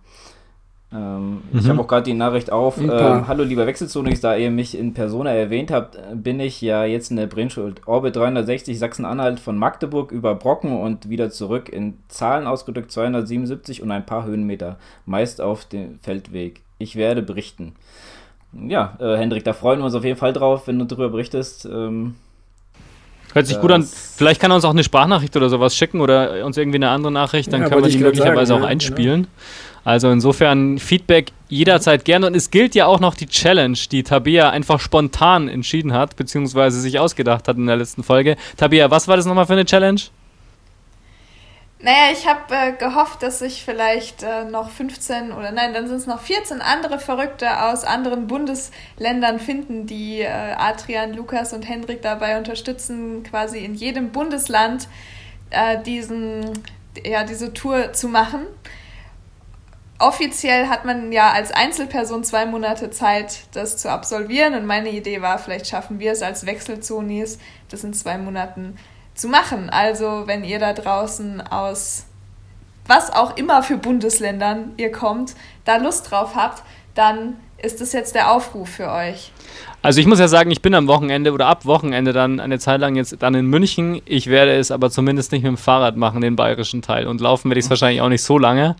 [0.94, 1.60] ähm, mhm.
[1.60, 2.78] Ich habe auch gerade die Nachricht auf.
[2.78, 7.12] Ähm, Hallo lieber Wechselzonix, da ihr mich in Persona erwähnt habt, bin ich ja jetzt
[7.12, 7.82] in der Brennschuld.
[7.88, 11.70] Orbit 360 Sachsen-Anhalt von Magdeburg über Brocken und wieder zurück.
[11.70, 14.78] In Zahlen ausgedrückt 277 und ein paar Höhenmeter.
[15.06, 16.62] Meist auf dem Feldweg.
[16.78, 17.74] Ich werde berichten.
[18.54, 21.66] Ja, äh, Hendrik, da freuen wir uns auf jeden Fall drauf, wenn du darüber berichtest.
[21.66, 22.16] Ähm,
[23.34, 23.84] Hört sich gut an.
[23.84, 27.14] Vielleicht kann er uns auch eine Sprachnachricht oder sowas schicken oder uns irgendwie eine andere
[27.14, 29.22] Nachricht, dann ja, können wir die möglicherweise sagen, auch ja, einspielen.
[29.22, 29.34] Genau.
[29.84, 32.28] Also insofern Feedback jederzeit gerne.
[32.28, 36.80] Und es gilt ja auch noch die Challenge, die Tabea einfach spontan entschieden hat, beziehungsweise
[36.80, 38.38] sich ausgedacht hat in der letzten Folge.
[38.58, 40.02] Tabea, was war das nochmal für eine Challenge?
[41.84, 45.98] Naja, ich habe äh, gehofft, dass sich vielleicht äh, noch 15 oder nein, dann sind
[45.98, 52.04] es noch 14 andere Verrückte aus anderen Bundesländern finden, die äh, Adrian, Lukas und Hendrik
[52.04, 54.88] dabei unterstützen, quasi in jedem Bundesland
[55.50, 56.52] äh, diesen,
[57.04, 58.42] ja, diese Tour zu machen
[60.02, 64.54] offiziell hat man ja als Einzelperson zwei Monate Zeit, das zu absolvieren.
[64.56, 68.78] Und meine Idee war, vielleicht schaffen wir es als Wechselzonis, das in zwei Monaten
[69.14, 69.70] zu machen.
[69.70, 72.06] Also, wenn ihr da draußen aus
[72.88, 75.36] was auch immer für Bundesländern ihr kommt,
[75.66, 76.64] da Lust drauf habt,
[76.96, 79.32] dann ist das jetzt der Aufruf für euch.
[79.84, 82.82] Also ich muss ja sagen, ich bin am Wochenende oder ab Wochenende dann eine Zeit
[82.82, 84.02] lang jetzt dann in München.
[84.06, 87.08] Ich werde es aber zumindest nicht mit dem Fahrrad machen, den bayerischen Teil.
[87.08, 88.76] Und laufen werde ich es wahrscheinlich auch nicht so lange.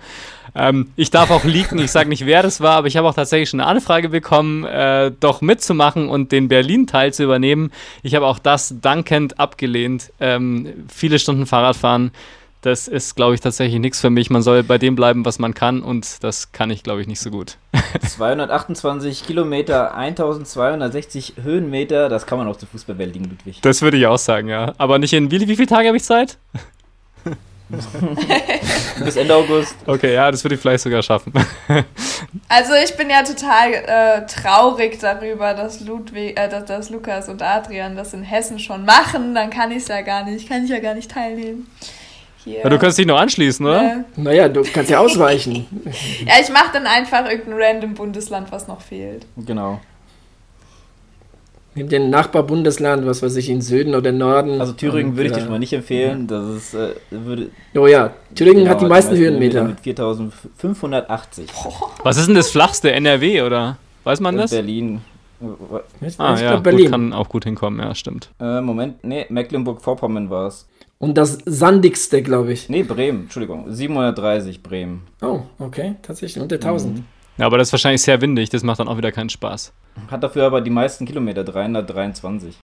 [0.56, 3.14] Ähm, ich darf auch leaken, ich sage nicht, wer das war, aber ich habe auch
[3.14, 7.72] tatsächlich schon eine Anfrage bekommen, äh, doch mitzumachen und den Berlin-Teil zu übernehmen.
[8.04, 10.12] Ich habe auch das dankend abgelehnt.
[10.20, 12.12] Ähm, viele Stunden Fahrradfahren,
[12.62, 14.30] das ist, glaube ich, tatsächlich nichts für mich.
[14.30, 17.20] Man soll bei dem bleiben, was man kann und das kann ich, glaube ich, nicht
[17.20, 17.58] so gut.
[18.08, 23.62] 228 Kilometer, 1260 Höhenmeter, das kann man auch zur Fußballwelt Ludwig.
[23.62, 24.74] Das würde ich auch sagen, ja.
[24.78, 26.38] Aber nicht in, wie, wie viele Tage habe ich Zeit?
[29.04, 29.76] Bis Ende August.
[29.86, 31.34] Okay, ja, das würde ich vielleicht sogar schaffen.
[32.48, 37.42] also ich bin ja total äh, traurig darüber, dass Ludwig, äh, dass, dass, Lukas und
[37.42, 39.36] Adrian das in Hessen schon machen.
[39.36, 41.68] Dann kann ich es ja gar nicht, kann ich ja gar nicht teilnehmen.
[42.44, 42.60] Hier.
[42.60, 43.84] Ja, du kannst dich noch anschließen, oder?
[43.84, 45.68] Äh, naja, du kannst ja ausweichen.
[46.26, 49.28] ja, ich mache dann einfach irgendein random Bundesland, was noch fehlt.
[49.38, 49.80] Genau.
[51.74, 54.60] Nimm den Nachbarbundesland, was weiß ich, in Süden oder Norden.
[54.60, 56.28] Also Thüringen würde ich dir schon mal nicht empfehlen.
[56.28, 59.64] Das ist, äh, würde, oh ja, Thüringen genau, hat die meisten Höhenmeter.
[59.64, 61.50] Mit 4580.
[62.04, 62.92] Was ist denn das flachste?
[62.92, 63.78] NRW oder?
[64.04, 64.52] Weiß man das?
[64.52, 65.02] Berlin.
[66.18, 66.86] Ah, ja, Berlin.
[66.86, 68.30] Gut, kann auch gut hinkommen, ja, stimmt.
[68.40, 70.68] Äh, Moment, nee, Mecklenburg-Vorpommern war es.
[71.00, 72.70] Und das sandigste, glaube ich.
[72.70, 73.66] Nee, Bremen, Entschuldigung.
[73.68, 75.02] 730 Bremen.
[75.22, 76.44] Oh, okay, tatsächlich.
[76.44, 76.98] Unter 1000.
[76.98, 77.04] Mhm.
[77.38, 79.74] Ja, aber das ist wahrscheinlich sehr windig, das macht dann auch wieder keinen Spaß.
[80.10, 82.58] Hat dafür aber die meisten Kilometer, 323.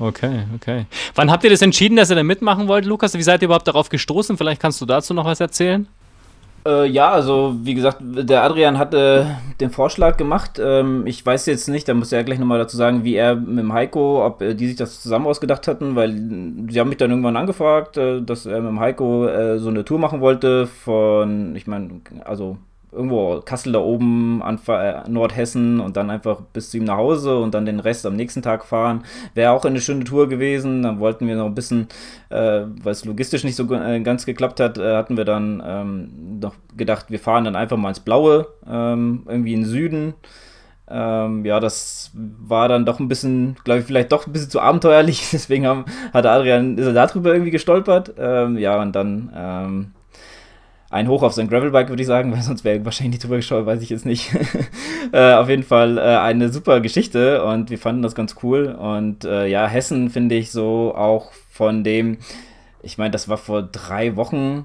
[0.00, 0.86] Okay, okay.
[1.14, 3.14] Wann habt ihr das entschieden, dass ihr da mitmachen wollt, Lukas?
[3.14, 4.36] Wie seid ihr überhaupt darauf gestoßen?
[4.36, 5.88] Vielleicht kannst du dazu noch was erzählen?
[6.66, 10.60] Äh, ja, also wie gesagt, der Adrian hatte den Vorschlag gemacht.
[10.62, 13.34] Ähm, ich weiß jetzt nicht, da muss er ja gleich nochmal dazu sagen, wie er
[13.34, 16.10] mit dem Heiko, ob äh, die sich das zusammen ausgedacht hatten, weil
[16.68, 19.84] sie haben mich dann irgendwann angefragt, äh, dass er mit dem Heiko äh, so eine
[19.84, 22.58] Tour machen wollte von, ich meine, also
[22.92, 27.54] irgendwo Kassel da oben, äh, Nordhessen und dann einfach bis zu ihm nach Hause und
[27.54, 29.04] dann den Rest am nächsten Tag fahren.
[29.34, 30.82] Wäre auch eine schöne Tour gewesen.
[30.82, 31.88] Dann wollten wir noch ein bisschen,
[32.30, 36.38] äh, weil es logistisch nicht so äh, ganz geklappt hat, äh, hatten wir dann ähm,
[36.40, 40.14] noch gedacht, wir fahren dann einfach mal ins Blaue, ähm, irgendwie in den Süden.
[40.90, 44.60] Ähm, ja, das war dann doch ein bisschen, glaube ich, vielleicht doch ein bisschen zu
[44.60, 45.28] abenteuerlich.
[45.32, 48.14] Deswegen haben, hat Adrian, ist er darüber irgendwie gestolpert.
[48.18, 49.92] Ähm, ja, und dann ähm,
[50.90, 53.66] ein Hoch auf sein Gravelbike, würde ich sagen, weil sonst wäre wahrscheinlich nicht drüber geschaut,
[53.66, 54.34] weiß ich jetzt nicht.
[55.12, 58.66] äh, auf jeden Fall äh, eine super Geschichte und wir fanden das ganz cool.
[58.68, 62.18] Und äh, ja, Hessen finde ich so auch von dem,
[62.82, 64.64] ich meine, das war vor drei Wochen,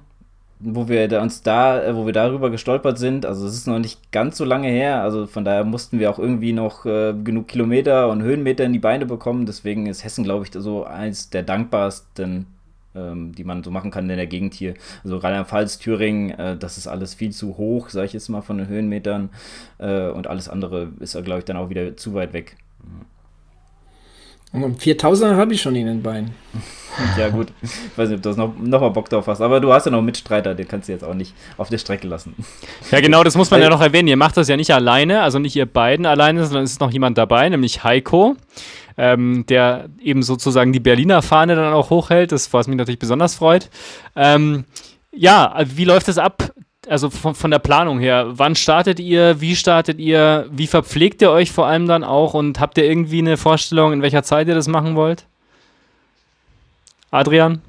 [0.60, 3.26] wo wir da uns da, äh, wo wir darüber gestolpert sind.
[3.26, 5.02] Also es ist noch nicht ganz so lange her.
[5.02, 8.80] Also von daher mussten wir auch irgendwie noch äh, genug Kilometer und Höhenmeter in die
[8.80, 9.46] Beine bekommen.
[9.46, 12.46] Deswegen ist Hessen, glaube ich, so eins der dankbarsten
[12.96, 14.74] die man so machen kann in der Gegend hier.
[15.04, 18.58] Also Rheinland-Pfalz, Thüringen, äh, das ist alles viel zu hoch, sage ich jetzt mal von
[18.58, 19.30] den Höhenmetern.
[19.80, 22.58] Äh, und alles andere ist, glaube ich, dann auch wieder zu weit weg.
[24.54, 26.36] Und 4000 habe ich schon in den Beinen.
[27.18, 27.48] ja, gut.
[27.64, 29.42] Ich weiß nicht, ob du das noch, noch mal Bock drauf hast.
[29.42, 31.80] Aber du hast ja noch einen Mitstreiter, den kannst du jetzt auch nicht auf der
[31.80, 32.36] Strecke lassen.
[32.92, 34.08] Ja, genau, das muss man ja noch erwähnen.
[34.08, 36.92] Ihr macht das ja nicht alleine, also nicht ihr beiden alleine, sondern es ist noch
[36.92, 38.36] jemand dabei, nämlich Heiko.
[38.98, 43.36] Ähm, der eben sozusagen die Berliner Fahne dann auch hochhält, das was mich natürlich besonders
[43.36, 43.70] freut.
[44.16, 44.66] Ähm,
[45.12, 46.54] ja, wie läuft es ab?
[46.88, 51.32] Also von, von, der Planung her, wann startet ihr, wie startet ihr, wie verpflegt ihr
[51.32, 54.56] euch vor allem dann auch und habt ihr irgendwie eine Vorstellung, in welcher Zeit ihr
[54.56, 55.26] das machen wollt?
[57.10, 57.62] Adrian?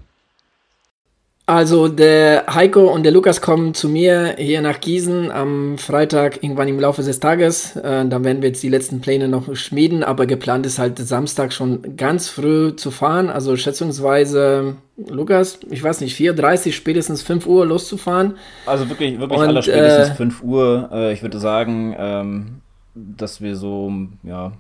[1.47, 6.69] Also der Heiko und der Lukas kommen zu mir hier nach Gießen am Freitag irgendwann
[6.69, 7.77] im Laufe des Tages.
[7.77, 11.53] Äh, da werden wir jetzt die letzten Pläne noch schmieden, aber geplant ist halt Samstag
[11.53, 13.29] schon ganz früh zu fahren.
[13.29, 18.39] Also schätzungsweise, Lukas, ich weiß nicht, 4.30 spätestens 5 Uhr loszufahren.
[18.65, 20.89] Also wirklich, wirklich und, aller spätestens äh, 5 Uhr.
[20.95, 22.47] Äh, ich würde sagen, ähm,
[22.95, 24.53] dass wir so ja,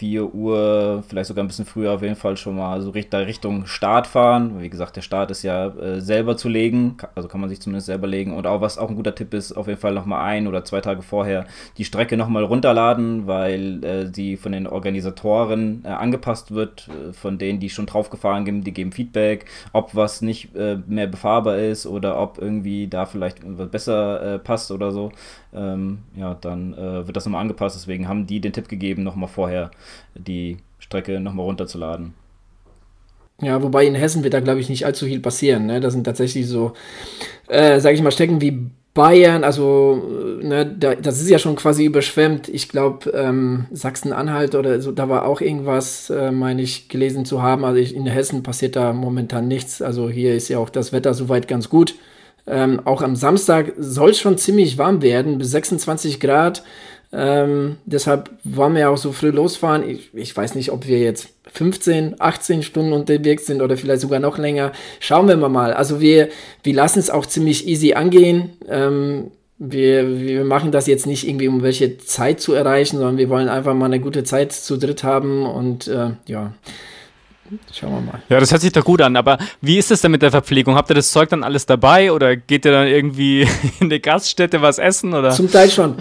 [0.00, 4.06] 4 Uhr, vielleicht sogar ein bisschen früher auf jeden Fall schon mal so Richtung Start
[4.06, 4.58] fahren.
[4.58, 7.84] Wie gesagt, der Start ist ja äh, selber zu legen, also kann man sich zumindest
[7.84, 8.34] selber legen.
[8.34, 10.80] Und auch was auch ein guter Tipp ist, auf jeden Fall nochmal ein oder zwei
[10.80, 11.44] Tage vorher
[11.76, 17.60] die Strecke nochmal runterladen, weil äh, von den Organisatoren äh, angepasst wird, äh, von denen,
[17.60, 22.18] die schon draufgefahren sind, die geben Feedback, ob was nicht äh, mehr befahrbar ist oder
[22.18, 25.12] ob irgendwie da vielleicht was besser äh, passt oder so
[25.52, 27.74] ähm, ja, dann wird das nochmal angepasst.
[27.74, 29.72] Deswegen haben die den Tipp gegeben, nochmal vorher
[30.14, 32.14] die Strecke nochmal runterzuladen.
[33.42, 35.66] Ja, wobei in Hessen wird da, glaube ich, nicht allzu viel passieren.
[35.66, 35.80] Ne?
[35.80, 36.72] Das sind tatsächlich so,
[37.48, 41.84] äh, sage ich mal, Strecken wie Bayern, also ne, da, das ist ja schon quasi
[41.84, 42.48] überschwemmt.
[42.48, 47.40] Ich glaube, ähm, Sachsen-Anhalt oder so, da war auch irgendwas, äh, meine ich, gelesen zu
[47.40, 47.64] haben.
[47.64, 49.80] Also ich, in Hessen passiert da momentan nichts.
[49.80, 51.94] Also hier ist ja auch das Wetter soweit ganz gut.
[52.48, 56.64] Ähm, auch am Samstag soll es schon ziemlich warm werden, bis 26 Grad.
[57.12, 59.88] Ähm, deshalb wollen wir ja auch so früh losfahren.
[59.88, 64.20] Ich, ich, weiß nicht, ob wir jetzt 15, 18 Stunden unterwegs sind oder vielleicht sogar
[64.20, 64.72] noch länger.
[65.00, 65.72] Schauen wir mal.
[65.72, 66.28] Also wir,
[66.62, 68.50] wir lassen es auch ziemlich easy angehen.
[68.68, 73.28] Ähm, wir, wir machen das jetzt nicht irgendwie, um welche Zeit zu erreichen, sondern wir
[73.28, 76.52] wollen einfach mal eine gute Zeit zu dritt haben und äh, ja.
[77.72, 78.22] Schauen wir mal.
[78.28, 79.16] Ja, das hört sich doch gut an.
[79.16, 80.76] Aber wie ist es denn mit der Verpflegung?
[80.76, 83.42] Habt ihr das Zeug dann alles dabei oder geht ihr dann irgendwie
[83.80, 85.14] in eine Gaststätte was essen?
[85.14, 85.30] Oder?
[85.30, 85.96] Zum Teil schon.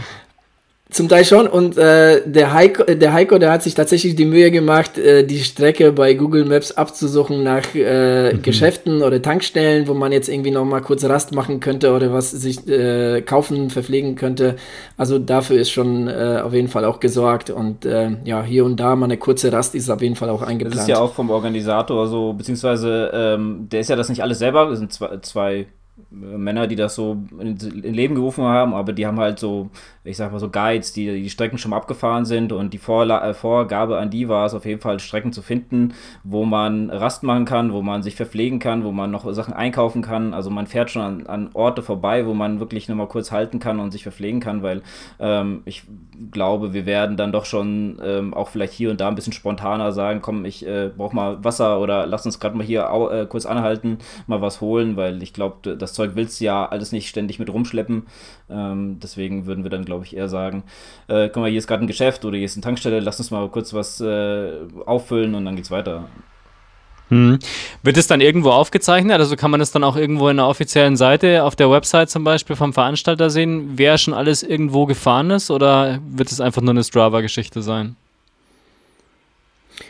[0.92, 1.46] Zum Teil schon.
[1.46, 5.24] Und äh, der, Heiko, äh, der Heiko, der hat sich tatsächlich die Mühe gemacht, äh,
[5.24, 8.42] die Strecke bei Google Maps abzusuchen nach äh, mhm.
[8.42, 12.32] Geschäften oder Tankstellen, wo man jetzt irgendwie noch mal kurz Rast machen könnte oder was
[12.32, 14.56] sich äh, kaufen, verpflegen könnte.
[14.98, 17.52] Also dafür ist schon äh, auf jeden Fall auch gesorgt.
[17.52, 20.42] Und äh, ja, hier und da mal eine kurze Rast ist auf jeden Fall auch
[20.42, 20.76] eingeplant.
[20.76, 24.40] Das ist ja auch vom Organisator so, beziehungsweise ähm, der ist ja das nicht alles
[24.40, 25.68] selber, das sind zwei, zwei
[26.12, 29.70] Männer, die das so in, in Leben gerufen haben, aber die haben halt so
[30.10, 33.34] ich sag mal so Guides, die die Strecken schon abgefahren sind und die Vorla äh,
[33.34, 35.94] Vorgabe an die war es auf jeden Fall Strecken zu finden,
[36.24, 40.02] wo man Rast machen kann, wo man sich verpflegen kann, wo man noch Sachen einkaufen
[40.02, 40.34] kann.
[40.34, 43.60] Also man fährt schon an, an Orte vorbei, wo man wirklich nur mal kurz halten
[43.60, 44.82] kann und sich verpflegen kann, weil
[45.20, 45.84] ähm, ich
[46.32, 49.92] glaube, wir werden dann doch schon ähm, auch vielleicht hier und da ein bisschen spontaner
[49.92, 53.46] sagen, komm, ich äh, brauche mal Wasser oder lass uns gerade mal hier äh, kurz
[53.46, 57.40] anhalten, mal was holen, weil ich glaube, das Zeug willst du ja alles nicht ständig
[57.40, 58.08] mit rumschleppen.
[58.50, 60.64] Ähm, deswegen würden wir dann, glaube ich, eher sagen,
[61.08, 63.32] äh, guck mal, hier ist gerade ein Geschäft oder hier ist eine Tankstelle, lass uns
[63.32, 64.52] mal kurz was äh,
[64.86, 66.06] auffüllen und dann geht's weiter.
[67.10, 67.40] Hm.
[67.84, 69.20] Wird es dann irgendwo aufgezeichnet?
[69.20, 72.24] Also kann man es dann auch irgendwo in der offiziellen Seite, auf der Website zum
[72.24, 75.52] Beispiel vom Veranstalter sehen, wer schon alles irgendwo gefahren ist?
[75.52, 77.96] Oder wird es einfach nur eine Strava-Geschichte sein?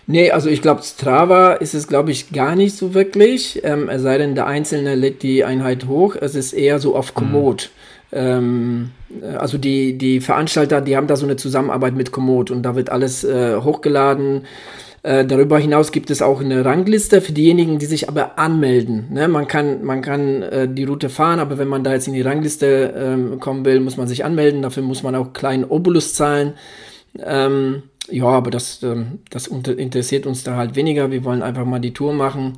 [0.08, 3.62] Nee, also ich glaube, Strava ist es, glaube ich, gar nicht so wirklich.
[3.64, 6.16] Ähm, es sei denn, der Einzelne lädt die Einheit hoch.
[6.20, 7.70] Es ist eher so auf Komoot.
[8.12, 8.20] Hm.
[8.20, 8.92] Ähm,
[9.38, 12.90] also die, die Veranstalter, die haben da so eine Zusammenarbeit mit Komoot und da wird
[12.90, 14.46] alles äh, hochgeladen.
[15.02, 19.08] Äh, darüber hinaus gibt es auch eine Rangliste für diejenigen, die sich aber anmelden.
[19.12, 19.28] Ne?
[19.28, 22.22] Man kann, man kann äh, die Route fahren, aber wenn man da jetzt in die
[22.22, 24.62] Rangliste ähm, kommen will, muss man sich anmelden.
[24.62, 26.54] Dafür muss man auch kleinen Obolus zahlen.
[27.24, 31.12] Ähm, ja, aber das, ähm, das interessiert uns da halt weniger.
[31.12, 32.56] Wir wollen einfach mal die Tour machen.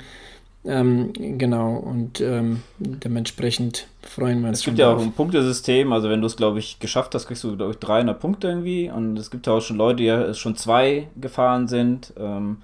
[0.64, 4.60] Ähm, genau, und ähm, dementsprechend freuen wir uns.
[4.60, 7.44] Es gibt ja auch ein Punktesystem, also wenn du es, glaube ich, geschafft hast, kriegst
[7.44, 8.92] du, glaube ich, 300 Punkte irgendwie.
[8.92, 12.58] Und es gibt ja auch schon Leute, die ja schon zwei gefahren sind, ähm,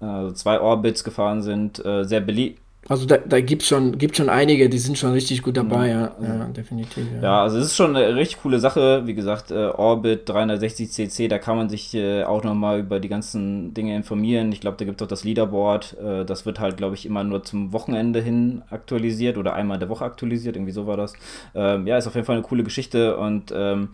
[0.00, 4.16] also zwei Orbits gefahren sind, äh, sehr beliebt also da, da gibt es schon, gibt
[4.16, 7.06] schon einige, die sind schon richtig gut dabei, ja, ja, ja definitiv.
[7.14, 7.22] Ja.
[7.22, 7.42] ja.
[7.44, 9.06] also es ist schon eine richtig coole Sache.
[9.06, 13.08] Wie gesagt, äh, Orbit 360 cc, da kann man sich äh, auch nochmal über die
[13.08, 14.50] ganzen Dinge informieren.
[14.50, 15.98] Ich glaube, da gibt es auch das Leaderboard.
[16.00, 19.80] Äh, das wird halt, glaube ich, immer nur zum Wochenende hin aktualisiert oder einmal in
[19.80, 20.56] der Woche aktualisiert.
[20.56, 21.12] Irgendwie so war das.
[21.54, 23.90] Ähm, ja, ist auf jeden Fall eine coole Geschichte und ähm,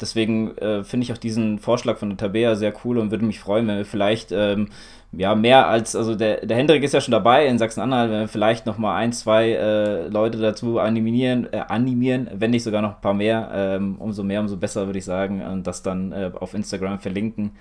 [0.00, 3.40] deswegen äh, finde ich auch diesen Vorschlag von der Tabea sehr cool und würde mich
[3.40, 4.68] freuen, wenn wir vielleicht ähm,
[5.12, 8.28] ja, mehr als, also der, der Hendrik ist ja schon dabei in Sachsen-Anhalt, wenn wir
[8.28, 12.96] vielleicht noch mal ein, zwei äh, Leute dazu animieren, äh, animieren, wenn nicht sogar noch
[12.96, 16.30] ein paar mehr, ähm, umso mehr, umso besser, würde ich sagen, und das dann äh,
[16.38, 17.52] auf Instagram verlinken,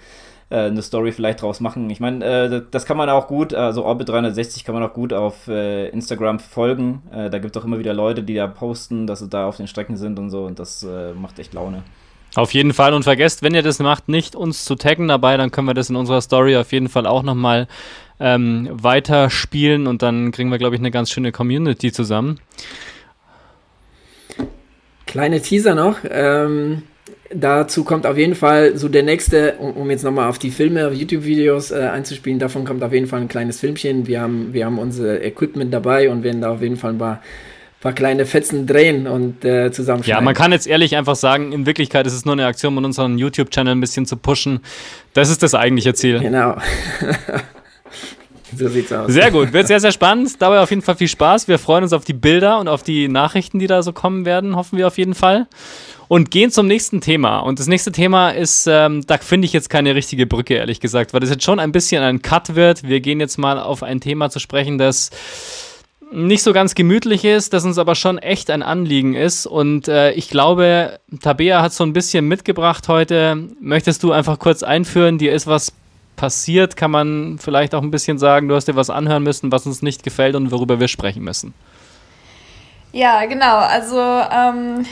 [0.51, 1.89] äh, eine Story vielleicht draus machen.
[1.89, 5.11] Ich meine, äh, das kann man auch gut, also Orbit 360 kann man auch gut
[5.11, 9.27] auf Instagram folgen, da gibt es auch immer wieder Leute, die da posten, dass sie
[9.27, 10.85] da auf den Strecken sind und so, und das
[11.19, 11.83] macht echt Laune.
[12.39, 15.51] Auf jeden Fall und vergesst, wenn ihr das macht, nicht uns zu taggen dabei, dann
[15.51, 17.67] können wir das in unserer Story auf jeden Fall auch nochmal
[18.17, 22.39] ähm, weiterspielen und dann kriegen wir, glaube ich, eine ganz schöne Community zusammen.
[25.05, 25.97] Kleine Teaser noch.
[26.09, 26.83] Ähm,
[27.29, 30.93] dazu kommt auf jeden Fall so der nächste, um, um jetzt nochmal auf die Filme,
[30.93, 34.07] YouTube-Videos äh, einzuspielen, davon kommt auf jeden Fall ein kleines Filmchen.
[34.07, 37.21] Wir haben, wir haben unser Equipment dabei und werden da auf jeden Fall ein paar
[37.81, 40.19] paar kleine Fetzen drehen und äh, zusammenschneiden.
[40.19, 42.83] Ja, man kann jetzt ehrlich einfach sagen, in Wirklichkeit ist es nur eine Aktion, um
[42.83, 44.59] unseren YouTube-Channel ein bisschen zu pushen.
[45.13, 46.19] Das ist das eigentliche Ziel.
[46.19, 46.57] Genau.
[48.57, 49.11] so sieht's aus.
[49.11, 50.41] Sehr gut, wird sehr, sehr spannend.
[50.41, 51.47] Dabei auf jeden Fall viel Spaß.
[51.47, 54.57] Wir freuen uns auf die Bilder und auf die Nachrichten, die da so kommen werden,
[54.57, 55.47] hoffen wir auf jeden Fall.
[56.09, 57.39] Und gehen zum nächsten Thema.
[57.39, 61.13] Und das nächste Thema ist, ähm, da finde ich jetzt keine richtige Brücke, ehrlich gesagt,
[61.13, 62.83] weil das jetzt schon ein bisschen ein Cut wird.
[62.83, 65.11] Wir gehen jetzt mal auf ein Thema zu sprechen, das
[66.11, 69.45] nicht so ganz gemütlich ist, das uns aber schon echt ein Anliegen ist.
[69.45, 73.47] Und äh, ich glaube, Tabea hat so ein bisschen mitgebracht heute.
[73.61, 75.17] Möchtest du einfach kurz einführen?
[75.17, 75.71] Dir ist was
[76.15, 79.65] passiert, kann man vielleicht auch ein bisschen sagen, du hast dir was anhören müssen, was
[79.65, 81.53] uns nicht gefällt und worüber wir sprechen müssen.
[82.91, 83.57] Ja, genau.
[83.57, 84.85] Also ähm,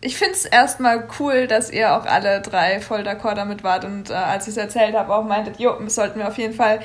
[0.00, 4.10] ich finde es erstmal cool, dass ihr auch alle drei voll d'accord damit wart und
[4.10, 6.80] äh, als ich es erzählt habe, auch meintet, jo, das sollten wir auf jeden Fall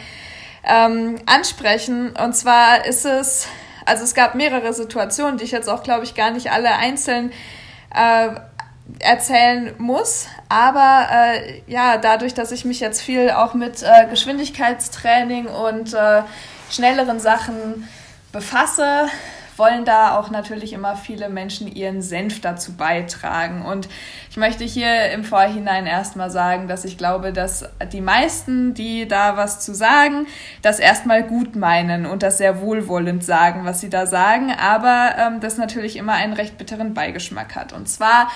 [0.64, 2.14] ähm, ansprechen.
[2.16, 3.48] Und zwar ist es
[3.86, 7.32] also es gab mehrere Situationen, die ich jetzt auch, glaube ich, gar nicht alle einzeln
[7.94, 8.30] äh,
[9.00, 10.28] erzählen muss.
[10.50, 16.22] Aber äh, ja, dadurch, dass ich mich jetzt viel auch mit äh, Geschwindigkeitstraining und äh,
[16.70, 17.88] schnelleren Sachen
[18.32, 19.08] befasse,
[19.58, 23.64] wollen da auch natürlich immer viele Menschen ihren Senf dazu beitragen.
[23.64, 23.88] Und
[24.30, 29.38] ich möchte hier im Vorhinein erstmal sagen, dass ich glaube, dass die meisten, die da
[29.38, 30.28] was zu sagen,
[30.62, 35.40] das erstmal gut meinen und das sehr wohlwollend sagen, was sie da sagen, aber ähm,
[35.40, 37.74] das natürlich immer einen recht bitteren Beigeschmack hat.
[37.74, 38.30] Und zwar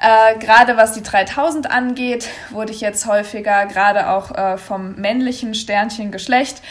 [0.00, 5.54] äh, gerade was die 3000 angeht, wurde ich jetzt häufiger, gerade auch äh, vom männlichen
[5.54, 6.62] Sternchengeschlecht,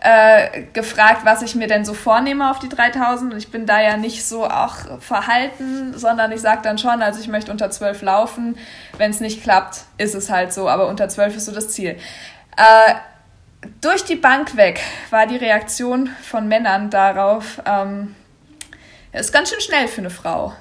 [0.00, 3.32] äh, gefragt, was ich mir denn so vornehme auf die 3000.
[3.32, 7.20] Und ich bin da ja nicht so auch verhalten, sondern ich sage dann schon, also
[7.20, 8.56] ich möchte unter 12 laufen.
[8.96, 11.98] Wenn es nicht klappt, ist es halt so, aber unter 12 ist so das Ziel.
[12.56, 12.94] Äh,
[13.80, 14.80] durch die Bank weg
[15.10, 18.14] war die Reaktion von Männern darauf, ähm,
[19.12, 20.52] ist ganz schön schnell für eine Frau.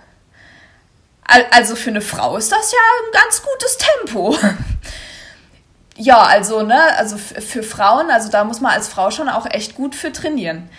[1.52, 4.38] Also für eine Frau ist das ja ein ganz gutes Tempo.
[5.97, 9.75] Ja, also, ne, also für Frauen, also da muss man als Frau schon auch echt
[9.75, 10.69] gut für trainieren.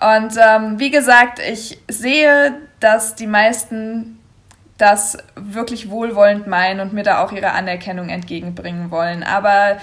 [0.00, 4.18] Und ähm, wie gesagt, ich sehe, dass die meisten
[4.78, 9.24] das wirklich wohlwollend meinen und mir da auch ihre Anerkennung entgegenbringen wollen.
[9.24, 9.78] Aber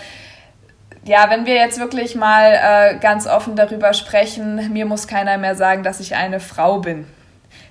[1.04, 5.56] ja, wenn wir jetzt wirklich mal äh, ganz offen darüber sprechen, mir muss keiner mehr
[5.56, 7.06] sagen, dass ich eine Frau bin.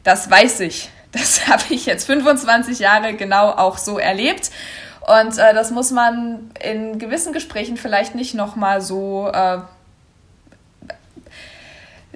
[0.04, 0.90] Das weiß ich.
[1.12, 4.50] Das habe ich jetzt 25 Jahre genau auch so erlebt.
[5.06, 9.58] Und äh, das muss man in gewissen Gesprächen vielleicht nicht nochmal so äh,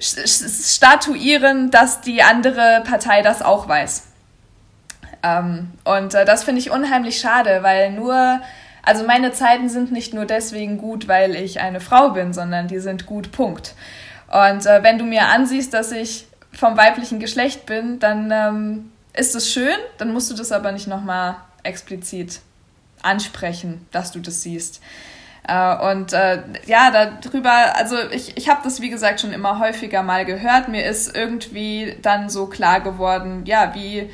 [0.00, 4.04] statuieren, dass die andere Partei das auch weiß.
[5.22, 8.40] Ähm, und äh, das finde ich unheimlich schade, weil nur,
[8.82, 12.78] also meine Zeiten sind nicht nur deswegen gut, weil ich eine Frau bin, sondern die
[12.78, 13.74] sind gut, Punkt.
[14.28, 19.34] Und äh, wenn du mir ansiehst, dass ich vom weiblichen Geschlecht bin, dann ähm, ist
[19.34, 22.40] es schön, dann musst du das aber nicht nochmal explizit
[23.02, 24.80] ansprechen, dass du das siehst.
[25.48, 26.90] Äh, und äh, ja,
[27.22, 30.68] darüber, also ich, ich habe das wie gesagt schon immer häufiger mal gehört.
[30.68, 34.10] Mir ist irgendwie dann so klar geworden, ja, wie,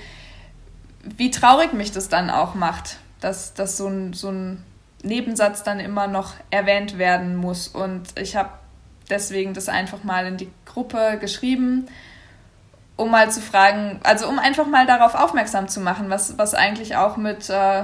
[1.03, 4.64] wie traurig mich das dann auch macht, dass, dass so, ein, so ein
[5.03, 7.66] Nebensatz dann immer noch erwähnt werden muss.
[7.68, 8.51] Und ich habe
[9.11, 11.88] deswegen das einfach mal in die Gruppe geschrieben,
[12.96, 16.96] um mal zu fragen, also um einfach mal darauf aufmerksam zu machen, was, was eigentlich
[16.96, 17.83] auch mit äh,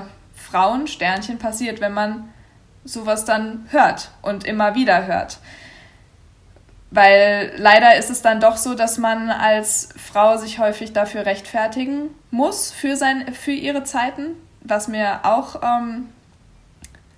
[0.51, 2.29] Frauen Sternchen passiert, wenn man
[2.85, 5.39] sowas dann hört und immer wieder hört.
[6.91, 12.11] Weil leider ist es dann doch so, dass man als Frau sich häufig dafür rechtfertigen
[12.31, 16.09] muss für, sein, für ihre Zeiten, was mir auch ähm,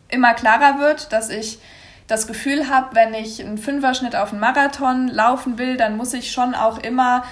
[0.09, 1.59] immer klarer wird, dass ich
[2.07, 6.33] das Gefühl habe, wenn ich einen Fünferschnitt auf einen Marathon laufen will, dann muss ich
[6.33, 7.25] schon auch immer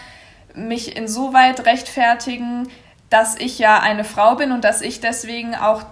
[0.55, 2.69] mich insoweit rechtfertigen,
[3.11, 5.83] dass ich ja eine Frau bin und dass ich deswegen auch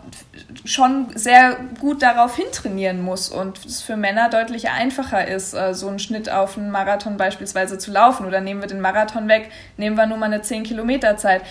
[0.65, 5.89] schon sehr gut darauf hintrainieren muss und es für Männer deutlich einfacher ist, äh, so
[5.89, 8.25] einen Schnitt auf einen Marathon beispielsweise zu laufen.
[8.25, 11.43] Oder nehmen wir den Marathon weg, nehmen wir nur mal eine 10 Kilometer Zeit.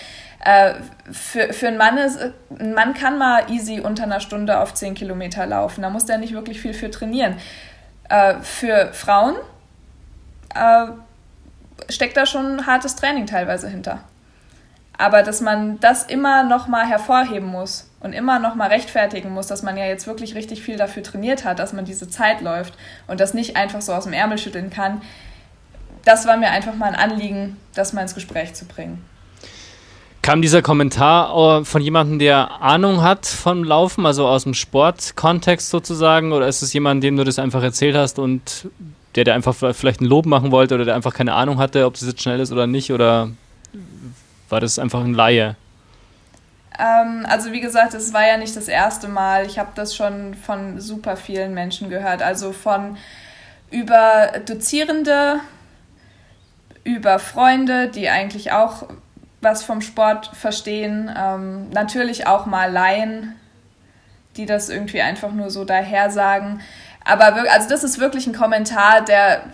[0.42, 0.74] Äh,
[1.12, 2.18] für, für einen Mann ist,
[2.58, 5.82] ein Mann kann mal easy unter einer Stunde auf 10 Kilometer laufen.
[5.82, 7.36] Da muss der nicht wirklich viel für trainieren.
[8.08, 9.36] Äh, für Frauen
[11.88, 14.00] steckt da schon hartes Training teilweise hinter.
[14.98, 19.46] Aber dass man das immer noch mal hervorheben muss und immer noch mal rechtfertigen muss,
[19.46, 22.74] dass man ja jetzt wirklich richtig viel dafür trainiert hat, dass man diese Zeit läuft
[23.06, 25.00] und das nicht einfach so aus dem Ärmel schütteln kann,
[26.04, 29.04] das war mir einfach mal ein Anliegen, das mal ins Gespräch zu bringen.
[30.22, 35.70] Kam dieser Kommentar äh, von jemandem, der Ahnung hat vom Laufen, also aus dem Sportkontext
[35.70, 38.68] sozusagen, oder ist es jemand, dem du das einfach erzählt hast und
[39.14, 41.94] der, der einfach vielleicht ein Lob machen wollte oder der einfach keine Ahnung hatte, ob
[41.94, 43.30] das jetzt schnell ist oder nicht, oder
[44.48, 45.56] war das einfach ein Laie?
[46.78, 49.46] Ähm, also wie gesagt, es war ja nicht das erste Mal.
[49.46, 52.22] Ich habe das schon von super vielen Menschen gehört.
[52.22, 52.96] Also von
[53.70, 55.40] über Dozierende,
[56.84, 58.88] über Freunde, die eigentlich auch
[59.40, 61.10] was vom Sport verstehen.
[61.16, 63.34] Ähm, natürlich auch mal Laien,
[64.36, 66.60] die das irgendwie einfach nur so daher sagen.
[67.04, 69.44] Aber also das ist wirklich ein Kommentar, der,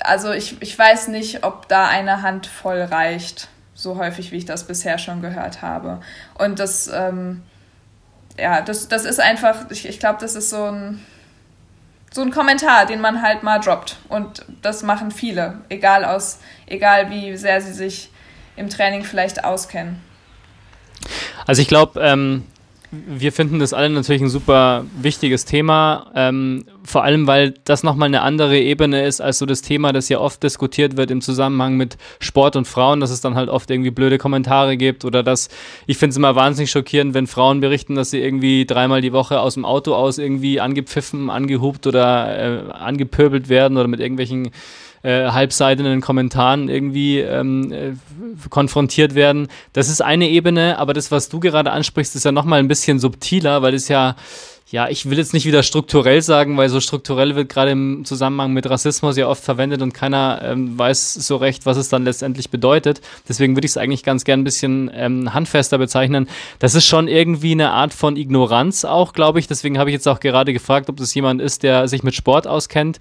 [0.00, 3.48] also ich, ich weiß nicht, ob da eine Hand voll reicht
[3.84, 6.00] so häufig, wie ich das bisher schon gehört habe.
[6.36, 7.42] Und das, ähm,
[8.36, 11.04] ja, das, das ist einfach, ich, ich glaube, das ist so ein,
[12.12, 13.98] so ein Kommentar, den man halt mal droppt.
[14.08, 18.10] Und das machen viele, egal aus, egal wie sehr sie sich
[18.56, 20.00] im Training vielleicht auskennen.
[21.46, 22.44] Also ich glaube, ähm,
[23.06, 28.08] wir finden das alle natürlich ein super wichtiges Thema, ähm, vor allem weil das nochmal
[28.08, 31.76] eine andere Ebene ist als so das Thema, das ja oft diskutiert wird im Zusammenhang
[31.76, 35.48] mit Sport und Frauen, dass es dann halt oft irgendwie blöde Kommentare gibt oder dass,
[35.86, 39.40] ich finde es immer wahnsinnig schockierend, wenn Frauen berichten, dass sie irgendwie dreimal die Woche
[39.40, 44.50] aus dem Auto aus irgendwie angepfiffen, angehupt oder äh, angepöbelt werden oder mit irgendwelchen
[45.04, 47.92] äh, halbseitigen Kommentaren irgendwie ähm, äh,
[48.50, 49.48] konfrontiert werden.
[49.72, 52.98] Das ist eine Ebene, aber das, was du gerade ansprichst, ist ja nochmal ein bisschen
[52.98, 54.16] subtiler, weil es ja
[54.70, 58.52] ja, ich will jetzt nicht wieder strukturell sagen, weil so strukturell wird gerade im Zusammenhang
[58.52, 62.50] mit Rassismus ja oft verwendet und keiner ähm, weiß so recht, was es dann letztendlich
[62.50, 63.00] bedeutet.
[63.28, 66.28] Deswegen würde ich es eigentlich ganz gern ein bisschen ähm, handfester bezeichnen.
[66.58, 69.46] Das ist schon irgendwie eine Art von Ignoranz auch, glaube ich.
[69.46, 72.48] Deswegen habe ich jetzt auch gerade gefragt, ob das jemand ist, der sich mit Sport
[72.48, 72.98] auskennt,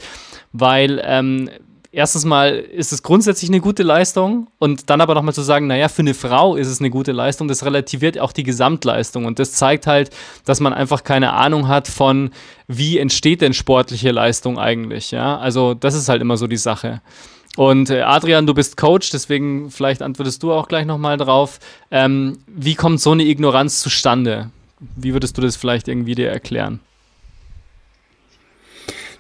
[0.52, 1.50] weil ähm,
[1.94, 5.88] erstens mal ist es grundsätzlich eine gute Leistung und dann aber nochmal zu sagen, naja,
[5.88, 9.54] für eine Frau ist es eine gute Leistung, das relativiert auch die Gesamtleistung und das
[9.54, 10.10] zeigt halt,
[10.44, 12.32] dass man einfach keine Ahnung hat von,
[12.68, 17.02] wie entsteht denn sportliche Leistung eigentlich, ja, also das ist halt immer so die Sache.
[17.56, 21.60] Und äh, Adrian, du bist Coach, deswegen vielleicht antwortest du auch gleich nochmal drauf.
[21.92, 24.50] Ähm, wie kommt so eine Ignoranz zustande?
[24.96, 26.80] Wie würdest du das vielleicht irgendwie dir erklären?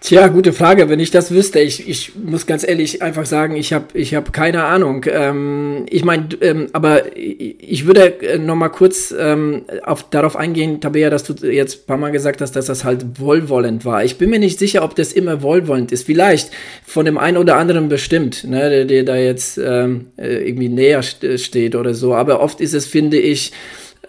[0.03, 0.89] Tja, gute Frage.
[0.89, 4.33] Wenn ich das wüsste, ich, ich muss ganz ehrlich einfach sagen, ich habe ich hab
[4.33, 5.05] keine Ahnung.
[5.07, 10.81] Ähm, ich meine, ähm, aber ich würde äh, noch mal kurz ähm, auf, darauf eingehen,
[10.81, 14.03] Tabea, dass du jetzt ein paar Mal gesagt hast, dass das halt wohlwollend war.
[14.03, 16.05] Ich bin mir nicht sicher, ob das immer wohlwollend ist.
[16.05, 16.51] Vielleicht
[16.85, 21.01] von dem einen oder anderen bestimmt, ne, der, der da jetzt ähm, äh, irgendwie näher
[21.01, 22.13] steht oder so.
[22.13, 23.53] Aber oft ist es, finde ich,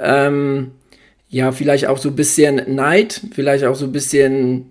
[0.00, 0.72] ähm,
[1.34, 4.66] ja, vielleicht auch so ein bisschen Neid, vielleicht auch so ein bisschen,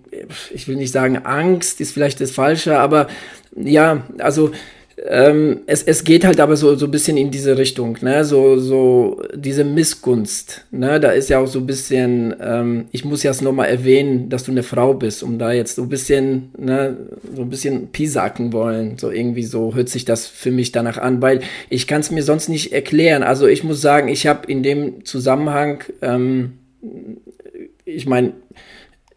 [0.50, 3.08] ich will nicht sagen Angst, ist vielleicht das Falsche, aber
[3.54, 4.50] ja, also
[5.02, 8.24] ähm, es, es geht halt aber so, so ein bisschen in diese Richtung, ne?
[8.24, 11.00] So, so diese Missgunst, ne?
[11.00, 14.44] Da ist ja auch so ein bisschen, ähm, ich muss ja es nochmal erwähnen, dass
[14.44, 16.96] du eine Frau bist, um da jetzt so ein bisschen, ne,
[17.34, 18.96] so ein bisschen pisacken wollen.
[18.96, 21.40] So irgendwie so hört sich das für mich danach an, weil
[21.70, 23.22] ich kann es mir sonst nicht erklären.
[23.22, 26.54] Also ich muss sagen, ich habe in dem Zusammenhang, ähm,
[27.84, 28.32] ich meine,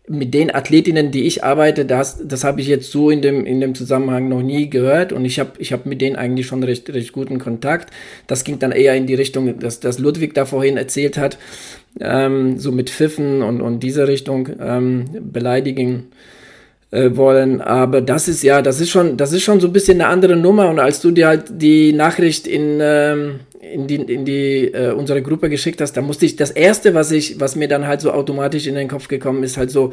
[0.10, 3.60] mit den Athletinnen, die ich arbeite, das, das habe ich jetzt so in dem, in
[3.60, 6.90] dem Zusammenhang noch nie gehört und ich habe ich hab mit denen eigentlich schon recht,
[6.90, 7.92] recht guten Kontakt.
[8.26, 11.38] Das ging dann eher in die Richtung, dass, dass Ludwig da vorhin erzählt hat,
[12.00, 16.08] ähm, so mit Pfiffen und, und diese Richtung ähm, beleidigen
[16.92, 17.62] wollen.
[17.62, 20.36] Aber das ist ja, das ist schon, das ist schon so ein bisschen eine andere
[20.36, 24.92] Nummer und als du dir halt die Nachricht in, ähm, in die, in die äh,
[24.92, 28.02] unsere Gruppe geschickt hast, da musste ich, das erste, was ich, was mir dann halt
[28.02, 29.92] so automatisch in den Kopf gekommen ist, halt so,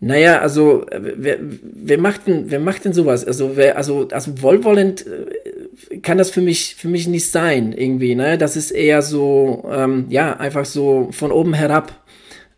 [0.00, 3.24] naja, also wer, wer macht denn, wer macht denn sowas?
[3.24, 8.14] Also wer, also, also wohlwollend äh, kann das für mich, für mich nicht sein, irgendwie,
[8.14, 8.36] ne?
[8.36, 11.92] Das ist eher so, ähm, ja, einfach so von oben herab.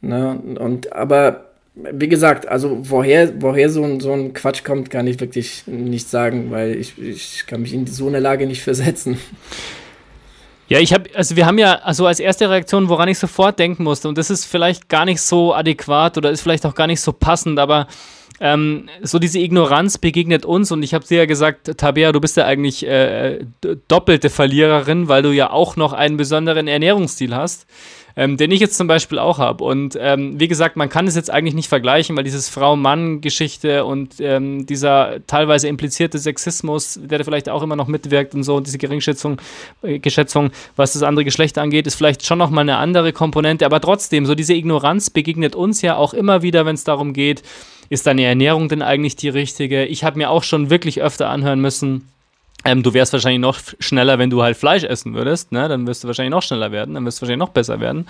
[0.01, 0.39] Ne?
[0.59, 1.46] Und aber
[1.77, 6.09] wie gesagt, also woher, woher so ein, so ein Quatsch kommt, kann ich wirklich nicht
[6.09, 9.19] sagen, weil ich, ich kann mich in so eine Lage nicht versetzen.
[10.69, 13.85] Ja, ich habe, also wir haben ja, also als erste Reaktion, woran ich sofort denken
[13.85, 17.01] musste, und das ist vielleicht gar nicht so adäquat oder ist vielleicht auch gar nicht
[17.01, 17.87] so passend, aber
[18.41, 22.37] ähm, so diese Ignoranz begegnet uns und ich habe dir ja gesagt, Tabea, du bist
[22.37, 23.45] ja eigentlich äh,
[23.89, 27.67] doppelte Verliererin, weil du ja auch noch einen besonderen Ernährungsstil hast
[28.17, 29.63] ähm, den ich jetzt zum Beispiel auch habe.
[29.63, 34.15] Und ähm, wie gesagt, man kann es jetzt eigentlich nicht vergleichen, weil dieses Frau-Mann-Geschichte und
[34.21, 38.79] ähm, dieser teilweise implizierte Sexismus, der vielleicht auch immer noch mitwirkt und so, und diese
[38.79, 39.39] Geringschätzung,
[39.83, 43.67] äh, Geschätzung, was das andere Geschlecht angeht, ist vielleicht schon nochmal eine andere Komponente.
[43.67, 47.43] Aber trotzdem, so diese Ignoranz begegnet uns ja auch immer wieder, wenn es darum geht,
[47.89, 49.85] ist deine Ernährung denn eigentlich die richtige?
[49.85, 52.09] Ich habe mir auch schon wirklich öfter anhören müssen,
[52.67, 55.69] ähm, du wärst wahrscheinlich noch schneller, wenn du halt Fleisch essen würdest, ne?
[55.69, 58.09] Dann wirst du wahrscheinlich noch schneller werden, dann wirst du wahrscheinlich noch besser werden.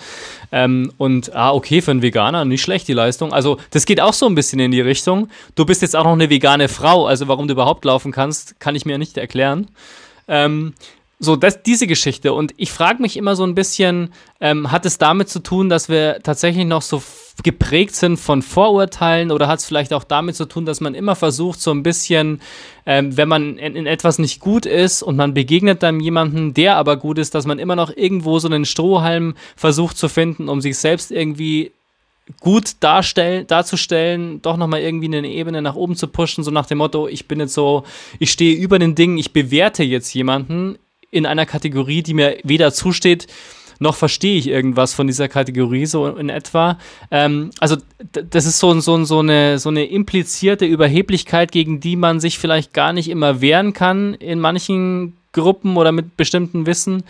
[0.51, 3.33] Ähm, und ah, okay, für einen Veganer nicht schlecht die Leistung.
[3.33, 5.29] Also, das geht auch so ein bisschen in die Richtung.
[5.53, 8.75] Du bist jetzt auch noch eine vegane Frau, also warum du überhaupt laufen kannst, kann
[8.75, 9.67] ich mir nicht erklären.
[10.27, 10.73] Ähm,
[11.19, 12.33] so, das, diese Geschichte.
[12.33, 15.89] Und ich frage mich immer so ein bisschen, ähm, hat es damit zu tun, dass
[15.89, 17.01] wir tatsächlich noch so
[17.43, 21.15] geprägt sind von Vorurteilen oder hat es vielleicht auch damit zu tun, dass man immer
[21.15, 22.41] versucht, so ein bisschen,
[22.85, 26.77] ähm, wenn man in, in, etwas nicht gut ist und man begegnet dann jemanden, der
[26.77, 30.61] aber gut ist, dass man immer noch irgendwo so einen Strohhalm versucht zu finden, um
[30.61, 31.71] sich selbst irgendwie
[32.41, 36.79] gut darstellen, darzustellen, doch nochmal irgendwie eine Ebene nach oben zu pushen, so nach dem
[36.79, 37.83] Motto, ich bin jetzt so,
[38.19, 40.77] ich stehe über den Dingen, ich bewerte jetzt jemanden
[41.11, 43.27] in einer Kategorie, die mir weder zusteht,
[43.79, 46.79] noch verstehe ich irgendwas von dieser Kategorie, so in etwa.
[47.11, 47.77] Ähm, also
[48.11, 52.73] das ist so, so, so, eine, so eine implizierte Überheblichkeit, gegen die man sich vielleicht
[52.73, 57.03] gar nicht immer wehren kann in manchen Gruppen oder mit bestimmten Wissen,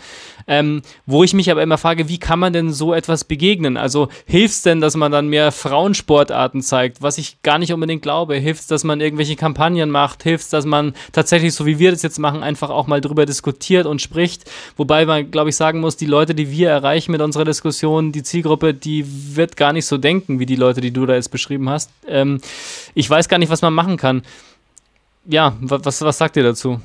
[0.46, 3.76] ähm, wo ich mich aber immer frage, wie kann man denn so etwas begegnen?
[3.76, 8.02] Also hilft es denn, dass man dann mehr Frauensportarten zeigt, was ich gar nicht unbedingt
[8.02, 8.36] glaube?
[8.36, 10.22] Hilft es, dass man irgendwelche Kampagnen macht?
[10.22, 13.26] Hilft es, dass man tatsächlich, so wie wir das jetzt machen, einfach auch mal drüber
[13.26, 14.50] diskutiert und spricht?
[14.76, 18.22] Wobei man, glaube ich, sagen muss, die Leute, die wir erreichen mit unserer Diskussion, die
[18.22, 19.04] Zielgruppe, die
[19.36, 21.90] wird gar nicht so denken, wie die Leute, die du da jetzt beschrieben hast.
[22.06, 22.40] Ähm,
[22.94, 24.22] ich weiß gar nicht, was man machen kann.
[25.26, 26.80] Ja, was, was sagt ihr dazu?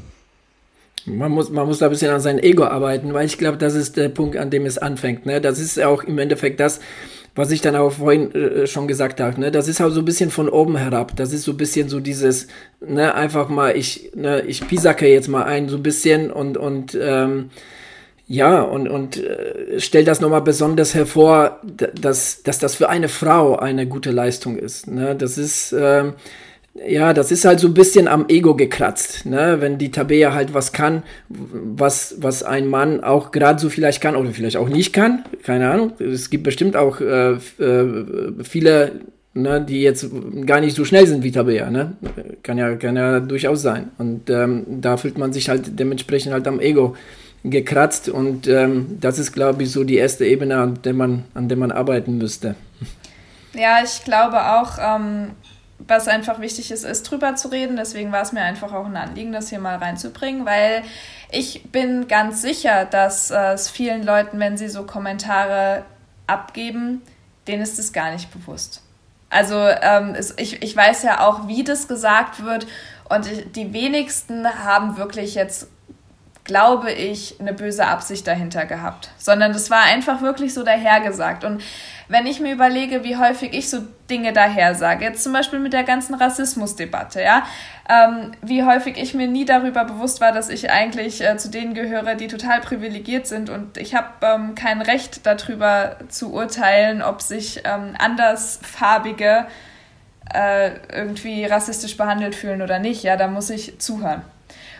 [1.05, 3.75] Man muss, man muss da ein bisschen an sein Ego arbeiten, weil ich glaube, das
[3.75, 5.25] ist der Punkt, an dem es anfängt.
[5.25, 5.41] Ne?
[5.41, 6.79] Das ist auch im Endeffekt das,
[7.35, 9.39] was ich dann auch vorhin äh, schon gesagt habe.
[9.39, 9.51] Ne?
[9.51, 11.15] Das ist auch so ein bisschen von oben herab.
[11.15, 12.47] Das ist so ein bisschen so dieses,
[12.79, 16.97] ne, einfach mal, ich, ne, ich pisacke jetzt mal ein, so ein bisschen und, und
[16.99, 17.49] ähm,
[18.25, 23.57] ja, und, und äh, stellt das nochmal besonders hervor, dass, dass das für eine Frau
[23.57, 24.87] eine gute Leistung ist.
[24.87, 25.15] Ne?
[25.15, 26.13] Das ist, ähm,
[26.75, 29.57] ja, das ist halt so ein bisschen am Ego gekratzt, ne?
[29.59, 34.15] Wenn die Tabea halt was kann, was, was ein Mann auch gerade so vielleicht kann
[34.15, 35.93] oder vielleicht auch nicht kann, keine Ahnung.
[35.99, 39.01] Es gibt bestimmt auch äh, äh, viele,
[39.35, 40.09] ne, die jetzt
[40.47, 41.93] gar nicht so schnell sind wie Tabea, ne?
[42.41, 43.91] Kann ja, kann ja durchaus sein.
[43.99, 46.95] Und ähm, da fühlt man sich halt dementsprechend halt am Ego
[47.43, 51.49] gekratzt und ähm, das ist, glaube ich, so die erste Ebene, an der man, an
[51.49, 52.55] der man arbeiten müsste.
[53.53, 55.31] Ja, ich glaube auch, ähm,
[55.87, 57.75] was einfach wichtig ist, ist drüber zu reden.
[57.75, 60.83] Deswegen war es mir einfach auch ein Anliegen, das hier mal reinzubringen, weil
[61.31, 65.83] ich bin ganz sicher, dass äh, es vielen Leuten, wenn sie so Kommentare
[66.27, 67.01] abgeben,
[67.47, 68.81] denen ist es gar nicht bewusst.
[69.29, 72.67] Also ähm, es, ich, ich weiß ja auch, wie das gesagt wird
[73.09, 75.67] und ich, die wenigsten haben wirklich jetzt
[76.43, 81.43] glaube ich, eine böse Absicht dahinter gehabt, sondern das war einfach wirklich so dahergesagt.
[81.43, 81.61] Und
[82.07, 83.79] wenn ich mir überlege, wie häufig ich so
[84.09, 87.43] Dinge daher sage, jetzt zum Beispiel mit der ganzen Rassismusdebatte, ja,
[87.89, 91.73] ähm, wie häufig ich mir nie darüber bewusst war, dass ich eigentlich äh, zu denen
[91.73, 97.21] gehöre, die total privilegiert sind und ich habe ähm, kein Recht darüber zu urteilen, ob
[97.21, 99.47] sich ähm, andersfarbige
[100.33, 103.03] äh, irgendwie rassistisch behandelt fühlen oder nicht.
[103.03, 104.21] Ja, da muss ich zuhören.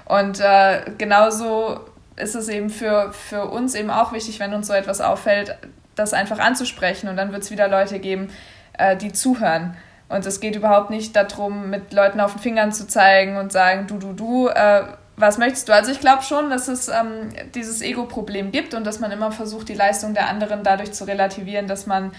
[0.06, 1.82] Und äh, genauso
[2.16, 5.56] ist es eben für, für uns eben auch wichtig, wenn uns so etwas auffällt,
[5.96, 7.10] das einfach anzusprechen.
[7.10, 8.30] Und dann wird es wieder Leute geben,
[8.78, 9.76] äh, die zuhören.
[10.10, 13.88] Und es geht überhaupt nicht darum, mit Leuten auf den Fingern zu zeigen und sagen,
[13.88, 14.84] du, du, du, äh,
[15.16, 15.74] was möchtest du?
[15.74, 19.70] Also ich glaube schon, dass es ähm, dieses Ego-Problem gibt und dass man immer versucht,
[19.70, 22.12] die Leistung der anderen dadurch zu relativieren, dass man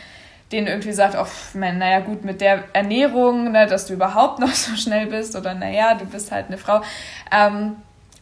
[0.52, 1.26] denen irgendwie sagt, oh,
[1.58, 5.94] naja gut, mit der Ernährung, ne, dass du überhaupt noch so schnell bist oder naja,
[5.94, 6.82] du bist halt eine Frau.
[7.32, 7.76] Ähm,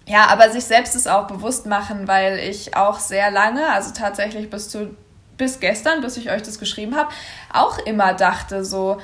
[0.07, 4.50] ja, aber sich selbst es auch bewusst machen, weil ich auch sehr lange, also tatsächlich
[4.50, 4.96] bis zu
[5.37, 7.11] bis gestern, bis ich euch das geschrieben habe,
[7.53, 9.01] auch immer dachte so,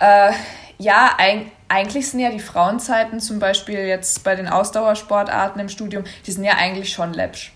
[0.00, 0.32] äh,
[0.78, 6.04] ja, ein, eigentlich sind ja die Frauenzeiten zum Beispiel jetzt bei den Ausdauersportarten im Studium,
[6.26, 7.52] die sind ja eigentlich schon läppsch.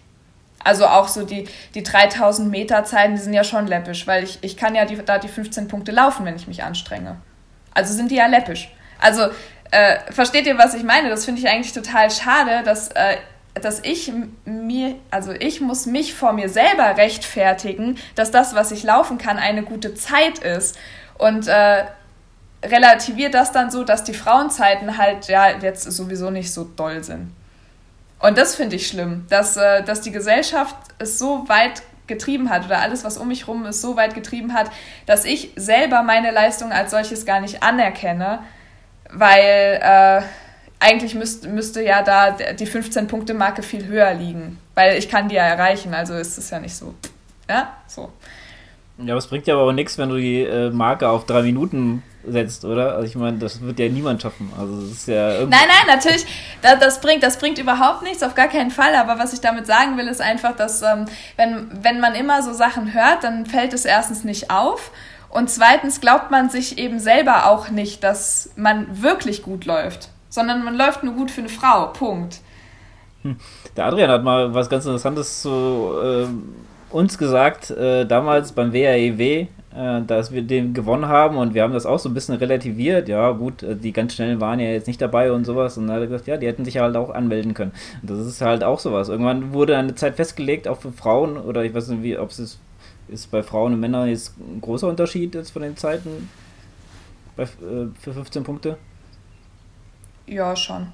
[0.65, 4.39] Also auch so die, die 3000 Meter Zeiten, die sind ja schon läppisch, weil ich,
[4.43, 7.17] ich kann ja die, da die 15 Punkte laufen, wenn ich mich anstrenge.
[7.75, 8.73] Also sind die ja läppisch.
[9.01, 9.29] Also
[9.71, 11.09] äh, versteht ihr, was ich meine?
[11.09, 13.17] Das finde ich eigentlich total schade, dass äh,
[13.55, 14.13] dass ich
[14.45, 19.37] mir, also ich muss mich vor mir selber rechtfertigen, dass das, was ich laufen kann,
[19.37, 20.79] eine gute Zeit ist.
[21.19, 21.85] Und äh,
[22.65, 27.33] relativiert das dann so, dass die Frauenzeiten halt ja jetzt sowieso nicht so doll sind.
[28.19, 32.65] Und das finde ich schlimm, dass, äh, dass die Gesellschaft es so weit getrieben hat
[32.67, 34.71] oder alles, was um mich rum ist, so weit getrieben hat,
[35.07, 38.41] dass ich selber meine Leistung als solches gar nicht anerkenne,
[39.11, 40.23] weil äh,
[40.83, 45.45] eigentlich müsst, müsste ja da die 15-Punkte-Marke viel höher liegen, weil ich kann die ja
[45.45, 46.95] erreichen, also ist es ja nicht so.
[47.49, 48.11] Ja, so.
[48.99, 51.43] Ja, aber es bringt ja aber auch nichts, wenn du die äh, Marke auf drei
[51.43, 52.95] Minuten setzt, oder?
[52.95, 54.53] Also ich meine, das wird ja niemand schaffen.
[54.59, 56.25] Also das ist ja Nein, nein, natürlich,
[56.61, 58.95] das, das, bringt, das bringt überhaupt nichts, auf gar keinen Fall.
[58.95, 61.07] Aber was ich damit sagen will, ist einfach, dass ähm,
[61.37, 64.91] wenn, wenn man immer so Sachen hört, dann fällt es erstens nicht auf.
[65.31, 70.65] Und zweitens glaubt man sich eben selber auch nicht, dass man wirklich gut läuft, sondern
[70.65, 71.89] man läuft nur gut für eine Frau.
[71.89, 72.41] Punkt.
[73.21, 73.37] Hm.
[73.77, 76.27] Der Adrian hat mal was ganz Interessantes zu äh,
[76.91, 79.47] uns gesagt, äh, damals beim WAEW, äh,
[80.07, 83.09] dass wir den gewonnen haben und wir haben das auch so ein bisschen relativiert.
[83.09, 85.77] Ja, gut, äh, die ganz schnellen waren ja jetzt nicht dabei und sowas.
[85.77, 87.73] Und dann hat er gesagt, ja, die hätten sich halt auch anmelden können.
[88.01, 89.11] Und das ist halt auch sowas.
[89.11, 92.39] Irgendwann wurde eine Zeit festgelegt, auch für Frauen, oder ich weiß nicht, wie, ob es
[92.39, 92.59] ist,
[93.09, 96.31] ist bei Frauen und Männern jetzt ein großer Unterschied jetzt von den Zeiten
[97.37, 98.79] bei, äh, für 15 Punkte?
[100.27, 100.93] Ja, schon.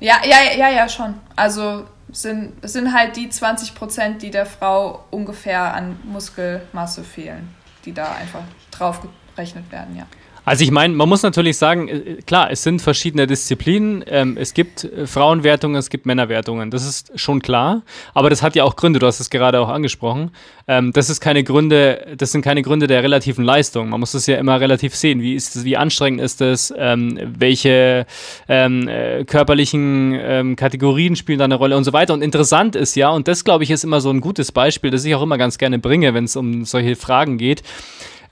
[0.00, 1.14] Ja, ja, ja, ja, schon.
[1.36, 7.92] Also sind, sind halt die 20 Prozent, die der Frau ungefähr an Muskelmasse fehlen, die
[7.92, 9.00] da einfach drauf
[9.34, 10.06] gerechnet werden, ja.
[10.44, 14.04] Also ich meine, man muss natürlich sagen, äh, klar, es sind verschiedene Disziplinen.
[14.06, 16.70] Ähm, es gibt äh, Frauenwertungen, es gibt Männerwertungen.
[16.70, 17.82] Das ist schon klar.
[18.12, 18.98] Aber das hat ja auch Gründe.
[18.98, 20.30] Du hast es gerade auch angesprochen.
[20.68, 23.88] Ähm, das ist keine Gründe, das sind keine Gründe der relativen Leistung.
[23.88, 25.20] Man muss es ja immer relativ sehen.
[25.20, 26.72] Wie ist es, wie anstrengend ist es?
[26.76, 28.06] Ähm, welche
[28.48, 32.12] ähm, äh, körperlichen ähm, Kategorien spielen da eine Rolle und so weiter.
[32.12, 35.04] Und interessant ist ja, und das glaube ich ist immer so ein gutes Beispiel, das
[35.04, 37.62] ich auch immer ganz gerne bringe, wenn es um solche Fragen geht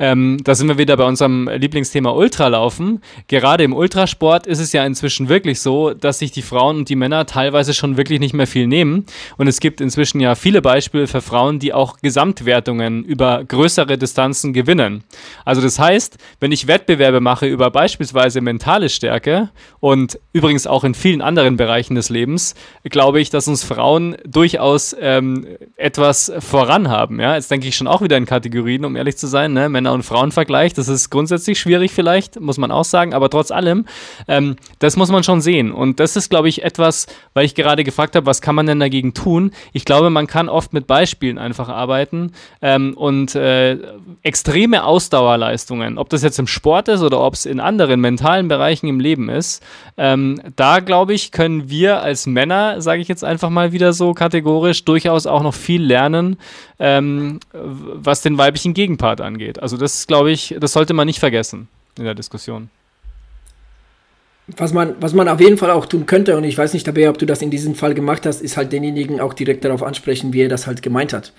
[0.02, 3.00] ähm, da sind wir wieder bei unserem Lieblingsthema Ultralaufen.
[3.28, 6.96] Gerade im Ultrasport ist es ja inzwischen wirklich so, dass sich die Frauen und die
[6.96, 9.06] Männer teilweise schon wirklich nicht mehr viel nehmen.
[9.36, 14.52] Und es gibt inzwischen ja viele Beispiele für Frauen, die auch Gesamtwertungen über größere Distanzen
[14.52, 15.04] gewinnen.
[15.44, 20.94] Also das heißt, wenn ich Wettbewerbe mache über beispielsweise mentale Stärke und übrigens auch in
[20.94, 25.46] vielen anderen Bereichen des Lebens, glaube ich, dass uns Frauen durchaus ähm,
[25.76, 27.20] etwas voran haben.
[27.20, 27.36] Ja?
[27.36, 29.68] Jetzt denke ich schon auch wieder in Kategorien, um ehrlich zu sein, ne?
[29.68, 30.74] Männer- und Frauenvergleich.
[30.74, 33.86] Das ist grundsätzlich schwierig vielleicht, muss man auch sagen, aber trotz allem,
[34.28, 35.72] ähm, das muss man schon sehen.
[35.72, 38.80] Und das ist, glaube ich, etwas, weil ich gerade gefragt habe, was kann man denn
[38.80, 39.52] dagegen tun?
[39.72, 43.78] Ich glaube, man kann oft mit Beispielen einfach arbeiten ähm, und äh,
[44.22, 48.88] extreme Ausdauerleistungen, ob das jetzt im Sport ist oder ob es in anderen mentalen Bereichen
[48.88, 49.62] im Leben ist,
[49.96, 54.14] ähm, da glaube ich, können wir als Männer, sage ich jetzt einfach mal wieder so
[54.14, 56.36] kategorisch, durchaus auch noch viel lernen,
[56.82, 59.62] ähm, was den weiblichen Gegenpart angeht.
[59.62, 62.70] Also das glaube ich, das sollte man nicht vergessen in der Diskussion.
[64.56, 67.08] Was man, was man auf jeden Fall auch tun könnte, und ich weiß nicht dabei,
[67.08, 70.32] ob du das in diesem Fall gemacht hast, ist halt denjenigen auch direkt darauf ansprechen,
[70.32, 71.32] wie er das halt gemeint hat.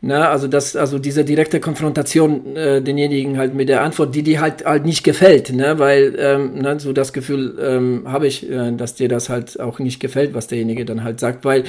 [0.00, 4.40] Na, also das, also diese direkte Konfrontation äh, denjenigen halt mit der Antwort, die dir
[4.40, 8.70] halt halt nicht gefällt, ne, weil ähm, ne, so das Gefühl ähm, habe ich, äh,
[8.70, 11.64] dass dir das halt auch nicht gefällt, was derjenige dann halt sagt, weil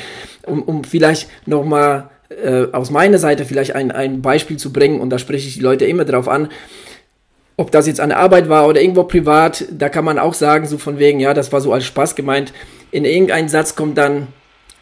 [0.45, 5.01] um, um vielleicht noch mal äh, aus meiner Seite vielleicht ein, ein Beispiel zu bringen
[5.01, 6.49] und da spreche ich die Leute immer drauf an,
[7.57, 10.65] ob das jetzt an der Arbeit war oder irgendwo privat, da kann man auch sagen,
[10.65, 12.53] so von wegen, ja, das war so als Spaß gemeint.
[12.91, 14.27] In irgendeinem Satz kommt dann,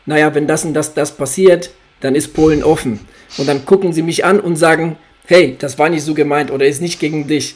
[0.05, 1.71] naja, wenn das und das, das passiert,
[2.01, 2.99] dann ist Polen offen.
[3.37, 6.67] Und dann gucken sie mich an und sagen, hey, das war nicht so gemeint oder
[6.67, 7.55] ist nicht gegen dich.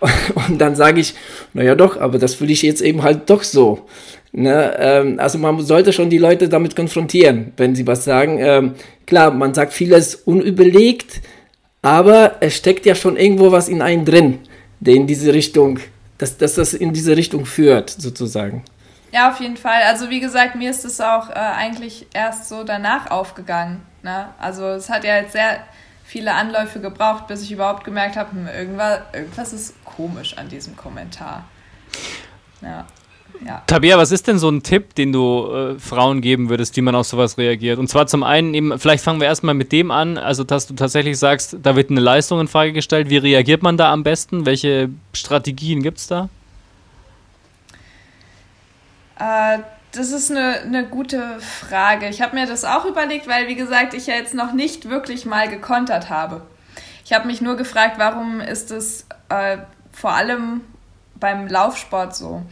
[0.48, 1.14] Und dann sage ich,
[1.52, 3.86] naja doch, aber das fühle ich jetzt eben halt doch so.
[4.32, 4.74] Ne?
[4.78, 8.38] Ähm, also man sollte schon die Leute damit konfrontieren, wenn sie was sagen.
[8.38, 8.74] Ähm,
[9.06, 11.20] klar, man sagt vieles unüberlegt,
[11.82, 14.38] aber es steckt ja schon irgendwo was in einen drin,
[14.80, 15.80] der in diese Richtung,
[16.16, 18.64] dass, dass das in diese Richtung führt, sozusagen.
[19.12, 19.82] Ja, auf jeden Fall.
[19.82, 23.82] Also wie gesagt, mir ist es auch äh, eigentlich erst so danach aufgegangen.
[24.02, 24.28] Ne?
[24.38, 25.60] Also es hat ja jetzt sehr
[26.04, 30.74] viele Anläufe gebraucht, bis ich überhaupt gemerkt habe, hm, irgendwas, irgendwas ist komisch an diesem
[30.76, 31.44] Kommentar.
[32.62, 32.86] Ja.
[33.44, 33.62] Ja.
[33.66, 36.94] Tabea, was ist denn so ein Tipp, den du äh, Frauen geben würdest, wie man
[36.94, 37.78] auf sowas reagiert?
[37.78, 40.74] Und zwar zum einen eben, vielleicht fangen wir erstmal mit dem an, also dass du
[40.74, 43.10] tatsächlich sagst, da wird eine Leistung in Frage gestellt.
[43.10, 44.46] Wie reagiert man da am besten?
[44.46, 46.28] Welche Strategien gibt es da?
[49.18, 49.58] Äh,
[49.92, 52.08] das ist eine, eine gute Frage.
[52.08, 55.26] Ich habe mir das auch überlegt, weil, wie gesagt, ich ja jetzt noch nicht wirklich
[55.26, 56.42] mal gekontert habe.
[57.04, 59.58] Ich habe mich nur gefragt, warum ist es äh,
[59.92, 60.62] vor allem
[61.16, 62.42] beim Laufsport so?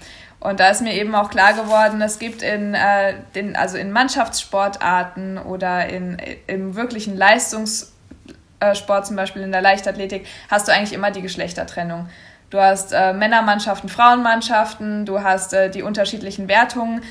[0.41, 3.93] Und da ist mir eben auch klar geworden, es gibt in, äh, den, also in
[3.93, 6.17] Mannschaftssportarten oder in,
[6.47, 12.09] im wirklichen Leistungssport, zum Beispiel in der Leichtathletik, hast du eigentlich immer die Geschlechtertrennung.
[12.49, 17.03] Du hast äh, Männermannschaften, Frauenmannschaften, du hast äh, die unterschiedlichen Wertungen.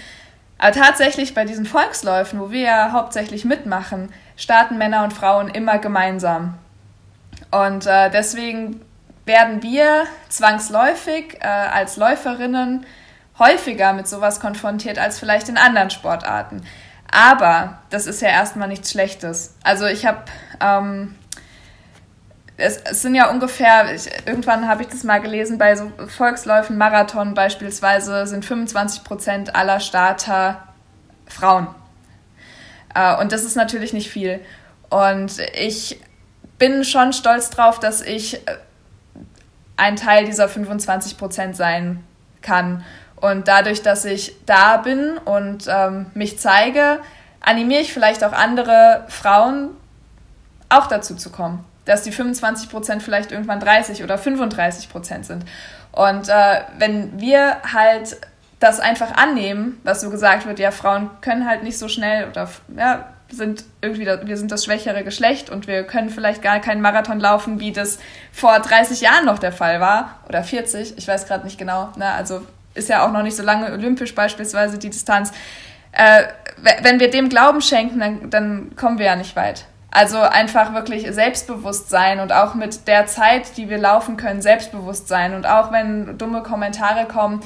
[0.58, 5.78] Aber tatsächlich bei diesen Volksläufen, wo wir ja hauptsächlich mitmachen, starten Männer und Frauen immer
[5.78, 6.58] gemeinsam.
[7.52, 8.82] Und äh, deswegen
[9.26, 12.86] werden wir zwangsläufig äh, als Läuferinnen
[13.40, 16.62] häufiger mit sowas konfrontiert als vielleicht in anderen Sportarten.
[17.12, 19.56] Aber das ist ja erstmal nichts Schlechtes.
[19.64, 20.26] Also ich habe,
[20.60, 21.16] ähm,
[22.58, 26.78] es, es, sind ja ungefähr, ich, irgendwann habe ich das mal gelesen, bei so Volksläufen,
[26.78, 30.68] Marathon beispielsweise sind 25 Prozent aller Starter
[31.26, 31.68] Frauen.
[32.94, 34.42] Äh, und das ist natürlich nicht viel.
[34.90, 36.00] Und ich
[36.58, 38.58] bin schon stolz drauf, dass ich äh,
[39.78, 42.04] ein Teil dieser 25 Prozent sein
[42.42, 42.84] kann.
[43.22, 47.00] Und dadurch, dass ich da bin und ähm, mich zeige,
[47.42, 49.72] animiere ich vielleicht auch andere Frauen
[50.70, 51.66] auch dazu zu kommen.
[51.86, 55.44] Dass die 25 Prozent vielleicht irgendwann 30 oder 35 Prozent sind.
[55.92, 58.18] Und äh, wenn wir halt
[58.60, 62.50] das einfach annehmen, was so gesagt wird, ja, Frauen können halt nicht so schnell oder
[62.76, 67.20] ja, sind irgendwie, wir sind das schwächere Geschlecht und wir können vielleicht gar keinen Marathon
[67.20, 68.00] laufen, wie das
[68.32, 71.90] vor 30 Jahren noch der Fall war oder 40, ich weiß gerade nicht genau.
[71.96, 72.06] Ne?
[72.06, 72.42] Also
[72.74, 75.32] ist ja auch noch nicht so lange olympisch beispielsweise die Distanz.
[75.92, 76.24] Äh,
[76.82, 79.66] wenn wir dem Glauben schenken, dann, dann kommen wir ja nicht weit.
[79.92, 85.48] Also einfach wirklich Selbstbewusstsein und auch mit der Zeit, die wir laufen können, Selbstbewusstsein und
[85.48, 87.42] auch wenn dumme Kommentare kommen,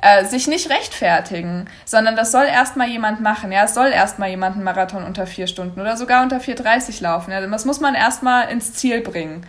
[0.00, 3.52] äh, sich nicht rechtfertigen, sondern das soll erstmal jemand machen.
[3.52, 7.30] Ja, es soll erstmal jemand einen Marathon unter vier Stunden oder sogar unter 4,30 laufen.
[7.30, 9.46] Ja, das muss man erstmal ins Ziel bringen.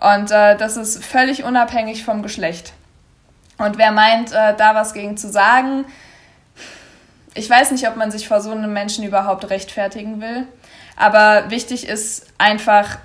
[0.00, 2.72] Und äh, das ist völlig unabhängig vom Geschlecht.
[3.62, 5.84] Und wer meint, äh, da was gegen zu sagen,
[7.34, 10.46] ich weiß nicht, ob man sich vor so einem Menschen überhaupt rechtfertigen will.
[10.96, 12.98] Aber wichtig ist einfach,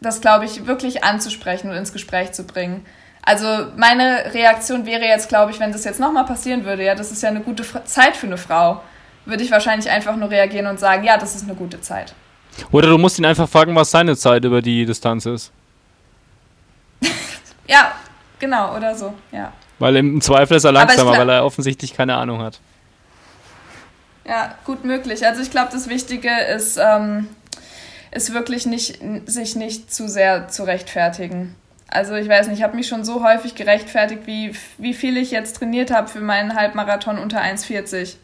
[0.00, 2.84] das, glaube ich, wirklich anzusprechen und ins Gespräch zu bringen.
[3.22, 3.46] Also
[3.76, 7.22] meine Reaktion wäre jetzt, glaube ich, wenn das jetzt nochmal passieren würde, ja, das ist
[7.22, 8.80] ja eine gute Zeit für eine Frau,
[9.26, 12.14] würde ich wahrscheinlich einfach nur reagieren und sagen, ja, das ist eine gute Zeit.
[12.72, 15.52] Oder du musst ihn einfach fragen, was seine Zeit über die Distanz ist.
[17.68, 17.92] ja,
[18.38, 19.52] Genau, oder so, ja.
[19.78, 22.60] Weil im Zweifel ist er langsamer, weil er offensichtlich keine Ahnung hat.
[24.26, 25.24] Ja, gut möglich.
[25.26, 27.28] Also ich glaube, das Wichtige ist, ähm,
[28.10, 31.54] ist wirklich nicht, sich nicht zu sehr zu rechtfertigen.
[31.88, 35.30] Also ich weiß nicht, ich habe mich schon so häufig gerechtfertigt, wie, wie viel ich
[35.30, 38.16] jetzt trainiert habe für meinen Halbmarathon unter 1,40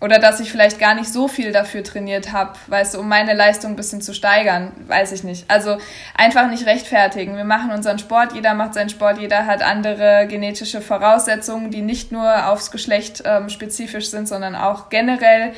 [0.00, 3.34] oder dass ich vielleicht gar nicht so viel dafür trainiert habe, weißt du, um meine
[3.34, 5.50] Leistung ein bisschen zu steigern, weiß ich nicht.
[5.50, 5.76] Also
[6.16, 7.36] einfach nicht rechtfertigen.
[7.36, 12.12] Wir machen unseren Sport, jeder macht seinen Sport, jeder hat andere genetische Voraussetzungen, die nicht
[12.12, 15.52] nur aufs Geschlecht ähm, spezifisch sind, sondern auch generell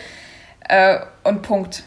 [0.68, 1.84] äh, und Punkt.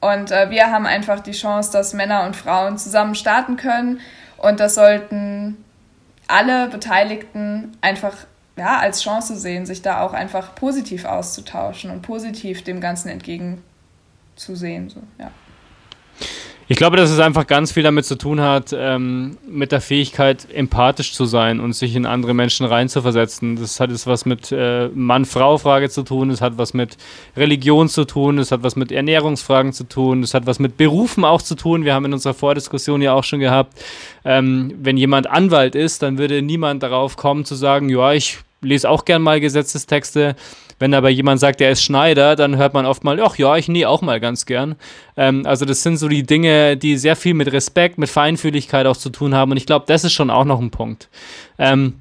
[0.00, 4.00] Und äh, wir haben einfach die Chance, dass Männer und Frauen zusammen starten können
[4.36, 5.64] und das sollten
[6.28, 8.14] alle Beteiligten einfach
[8.56, 14.90] ja, als Chance sehen, sich da auch einfach positiv auszutauschen und positiv dem Ganzen entgegenzusehen.
[14.90, 15.30] So, ja.
[16.66, 20.46] Ich glaube, dass es einfach ganz viel damit zu tun hat, ähm, mit der Fähigkeit,
[20.50, 23.56] empathisch zu sein und sich in andere Menschen reinzuversetzen.
[23.56, 26.96] Das hat jetzt was mit äh, Mann-Frau-Frage zu tun, es hat was mit
[27.36, 31.24] Religion zu tun, es hat was mit Ernährungsfragen zu tun, es hat was mit Berufen
[31.26, 31.84] auch zu tun.
[31.84, 33.84] Wir haben in unserer Vordiskussion ja auch schon gehabt,
[34.24, 38.88] ähm, wenn jemand Anwalt ist, dann würde niemand darauf kommen zu sagen, ja, ich lese
[38.88, 40.36] auch gern mal Gesetzestexte.
[40.78, 43.68] Wenn aber jemand sagt, er ist Schneider, dann hört man oft mal, ach ja, ich
[43.68, 44.74] nähe auch mal ganz gern.
[45.16, 48.96] Ähm, also das sind so die Dinge, die sehr viel mit Respekt, mit Feinfühligkeit auch
[48.96, 49.52] zu tun haben.
[49.52, 51.08] Und ich glaube, das ist schon auch noch ein Punkt.
[51.58, 52.00] Ähm,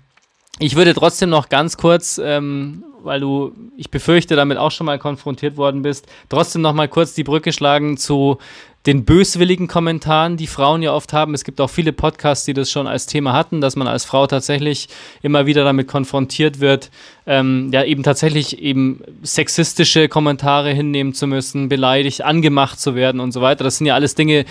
[0.60, 5.00] ich würde trotzdem noch ganz kurz, ähm, weil du, ich befürchte, damit auch schon mal
[5.00, 8.38] konfrontiert worden bist, trotzdem noch mal kurz die Brücke schlagen zu
[8.86, 11.34] den böswilligen Kommentaren, die Frauen ja oft haben.
[11.34, 14.28] Es gibt auch viele Podcasts, die das schon als Thema hatten, dass man als Frau
[14.28, 14.90] tatsächlich
[15.22, 16.92] immer wieder damit konfrontiert wird,
[17.26, 23.32] ähm, ja eben tatsächlich eben sexistische Kommentare hinnehmen zu müssen, beleidigt, angemacht zu werden und
[23.32, 23.64] so weiter.
[23.64, 24.44] Das sind ja alles Dinge,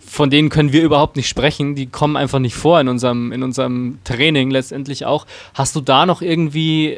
[0.00, 1.74] von denen können wir überhaupt nicht sprechen.
[1.74, 5.26] Die kommen einfach nicht vor in unserem, in unserem Training letztendlich auch.
[5.52, 6.96] Hast du da noch irgendwie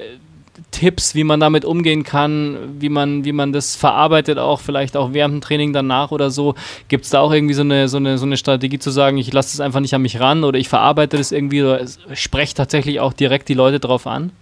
[0.81, 5.13] Tipps, wie man damit umgehen kann, wie man, wie man das verarbeitet, auch vielleicht auch
[5.13, 6.55] während dem Training danach oder so?
[6.89, 9.31] Gibt es da auch irgendwie so eine, so, eine, so eine Strategie zu sagen, ich
[9.31, 12.99] lasse es einfach nicht an mich ran oder ich verarbeite das irgendwie oder spreche tatsächlich
[12.99, 14.33] auch direkt die Leute drauf an?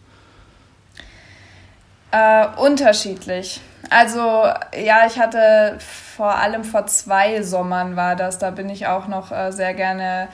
[2.12, 3.60] Äh, unterschiedlich.
[3.90, 9.08] Also ja, ich hatte vor allem vor zwei Sommern war das, da bin ich auch
[9.08, 10.28] noch äh, sehr gerne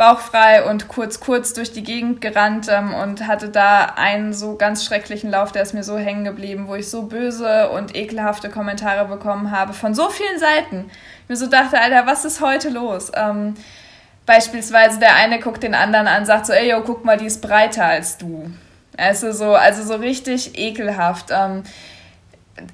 [0.00, 4.82] bauchfrei und kurz, kurz durch die Gegend gerannt ähm, und hatte da einen so ganz
[4.82, 9.06] schrecklichen Lauf, der ist mir so hängen geblieben, wo ich so böse und ekelhafte Kommentare
[9.06, 10.90] bekommen habe von so vielen Seiten.
[11.24, 13.12] Ich mir so dachte, Alter, was ist heute los?
[13.14, 13.52] Ähm,
[14.24, 17.42] beispielsweise der eine guckt den anderen an, sagt so, ey, yo, guck mal, die ist
[17.42, 18.50] breiter als du.
[18.96, 21.26] Also so, also so richtig ekelhaft.
[21.30, 21.62] Ähm,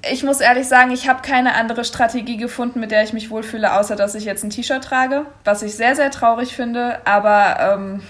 [0.09, 3.73] ich muss ehrlich sagen, ich habe keine andere Strategie gefunden, mit der ich mich wohlfühle,
[3.73, 6.99] außer dass ich jetzt ein T-Shirt trage, was ich sehr, sehr traurig finde.
[7.05, 8.01] Aber ähm,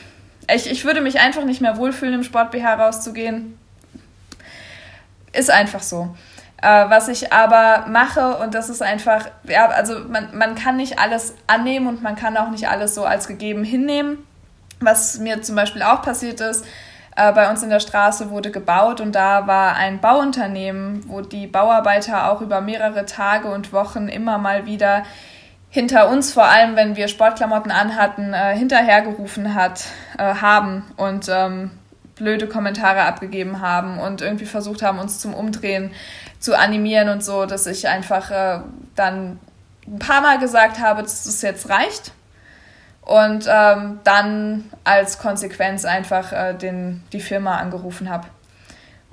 [0.54, 3.58] ich, ich würde mich einfach nicht mehr wohlfühlen, im Sport-BH rauszugehen.
[5.34, 6.16] Ist einfach so.
[6.62, 10.98] Äh, was ich aber mache, und das ist einfach, ja, also man, man kann nicht
[10.98, 14.26] alles annehmen und man kann auch nicht alles so als gegeben hinnehmen.
[14.80, 16.66] Was mir zum Beispiel auch passiert ist,
[17.18, 21.48] äh, bei uns in der Straße wurde gebaut und da war ein Bauunternehmen, wo die
[21.48, 25.04] Bauarbeiter auch über mehrere Tage und Wochen immer mal wieder
[25.70, 29.86] hinter uns, vor allem wenn wir Sportklamotten anhatten, äh, hinterhergerufen hat,
[30.20, 31.72] äh, haben und ähm,
[32.16, 35.92] blöde Kommentare abgegeben haben und irgendwie versucht haben, uns zum Umdrehen
[36.40, 38.60] zu animieren und so, dass ich einfach äh,
[38.96, 39.40] dann
[39.88, 42.12] ein paar Mal gesagt habe, dass es jetzt reicht
[43.08, 48.28] und ähm, dann als Konsequenz einfach äh, den, die Firma angerufen habe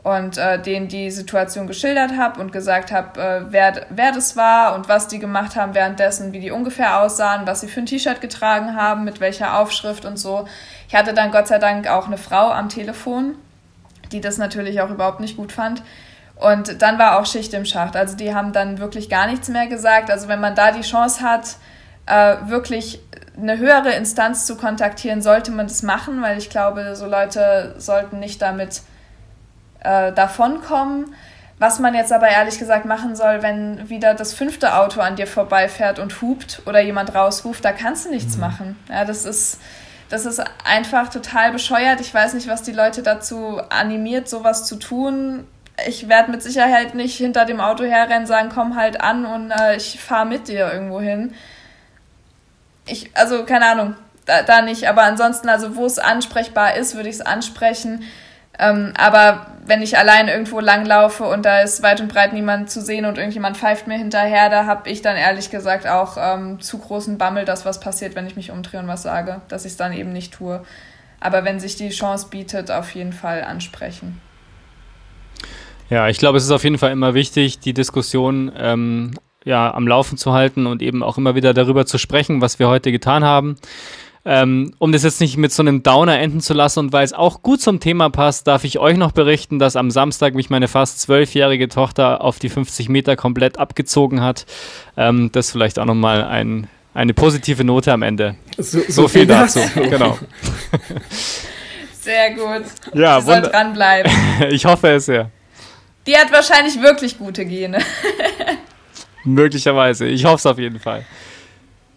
[0.02, 4.74] und äh, denen die Situation geschildert habe und gesagt habe, äh, wer, wer das war
[4.74, 8.20] und was die gemacht haben währenddessen, wie die ungefähr aussahen, was sie für ein T-Shirt
[8.20, 10.48] getragen haben, mit welcher Aufschrift und so.
[10.88, 13.36] Ich hatte dann Gott sei Dank auch eine Frau am Telefon,
[14.10, 15.84] die das natürlich auch überhaupt nicht gut fand.
[16.34, 17.94] Und dann war auch Schicht im Schacht.
[17.94, 20.10] Also die haben dann wirklich gar nichts mehr gesagt.
[20.10, 21.58] Also wenn man da die Chance hat,
[22.06, 23.00] äh, wirklich
[23.36, 28.20] eine höhere Instanz zu kontaktieren, sollte man das machen, weil ich glaube, so Leute sollten
[28.20, 28.82] nicht damit
[29.80, 31.14] äh, davonkommen.
[31.58, 35.26] Was man jetzt aber ehrlich gesagt machen soll, wenn wieder das fünfte Auto an dir
[35.26, 38.40] vorbeifährt und hupt oder jemand rausruft, da kannst du nichts mhm.
[38.40, 38.78] machen.
[38.88, 39.60] Ja, das ist,
[40.08, 42.00] das ist einfach total bescheuert.
[42.00, 45.46] Ich weiß nicht, was die Leute dazu animiert, sowas zu tun.
[45.86, 49.76] Ich werde mit Sicherheit nicht hinter dem Auto herrennen, sagen, komm halt an und äh,
[49.76, 51.34] ich fahre mit dir irgendwo hin
[52.86, 53.94] ich, also keine Ahnung,
[54.26, 58.04] da, da nicht, aber ansonsten, also wo es ansprechbar ist, würde ich es ansprechen.
[58.58, 62.80] Ähm, aber wenn ich allein irgendwo langlaufe und da ist weit und breit niemand zu
[62.80, 66.78] sehen und irgendjemand pfeift mir hinterher, da habe ich dann ehrlich gesagt auch ähm, zu
[66.78, 69.76] großen Bammel, dass was passiert, wenn ich mich umdrehe und was sage, dass ich es
[69.76, 70.62] dann eben nicht tue.
[71.18, 74.20] Aber wenn sich die Chance bietet, auf jeden Fall ansprechen.
[75.90, 79.86] Ja, ich glaube, es ist auf jeden Fall immer wichtig, die Diskussion ähm, ja, am
[79.86, 83.24] Laufen zu halten und eben auch immer wieder darüber zu sprechen, was wir heute getan
[83.24, 83.56] haben.
[84.26, 87.12] Ähm, um das jetzt nicht mit so einem Downer enden zu lassen und weil es
[87.12, 90.66] auch gut zum Thema passt, darf ich euch noch berichten, dass am Samstag mich meine
[90.66, 94.46] fast zwölfjährige Tochter auf die 50 Meter komplett abgezogen hat.
[94.96, 98.36] Ähm, das vielleicht auch nochmal ein, eine positive Note am Ende.
[98.56, 99.60] So, so, so viel dazu.
[99.74, 100.18] genau.
[102.00, 102.64] Sehr gut.
[102.94, 104.10] Ja, Sie soll dranbleiben.
[104.50, 105.28] ich hoffe es ja.
[106.06, 107.78] Die hat wahrscheinlich wirklich gute Gene.
[109.24, 110.06] Möglicherweise.
[110.06, 111.04] Ich hoffe es auf jeden Fall.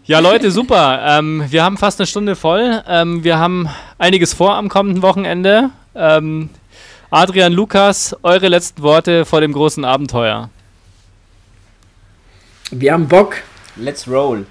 [0.05, 1.01] Ja, Leute, super.
[1.05, 2.81] Ähm, wir haben fast eine Stunde voll.
[2.87, 3.67] Ähm, wir haben
[3.97, 5.69] einiges vor am kommenden Wochenende.
[5.95, 6.49] Ähm,
[7.09, 10.49] Adrian, Lukas, eure letzten Worte vor dem großen Abenteuer.
[12.71, 13.35] Wir haben Bock.
[13.75, 14.45] Let's roll.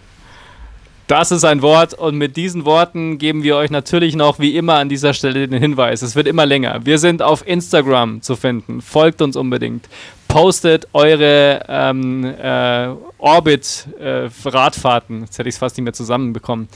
[1.07, 4.75] Das ist ein Wort und mit diesen Worten geben wir euch natürlich noch wie immer
[4.75, 6.03] an dieser Stelle den Hinweis.
[6.03, 6.81] Es wird immer länger.
[6.85, 8.81] Wir sind auf Instagram zu finden.
[8.81, 9.89] Folgt uns unbedingt
[10.37, 15.21] postet eure ähm, äh, Orbit-Radfahrten.
[15.21, 16.69] Äh, Jetzt hätte ich es fast nicht mehr zusammenbekommen.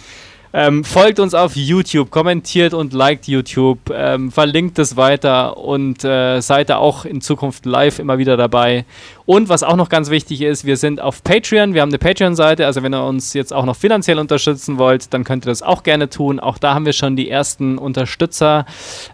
[0.53, 6.41] Ähm, folgt uns auf YouTube, kommentiert und liked YouTube, ähm, verlinkt es weiter und äh,
[6.41, 8.85] seid da auch in Zukunft live immer wieder dabei.
[9.27, 12.67] Und was auch noch ganz wichtig ist, wir sind auf Patreon, wir haben eine Patreon-Seite,
[12.67, 15.85] also wenn ihr uns jetzt auch noch finanziell unterstützen wollt, dann könnt ihr das auch
[15.85, 16.41] gerne tun.
[16.41, 18.67] Auch da haben wir schon die ersten Unterstützer.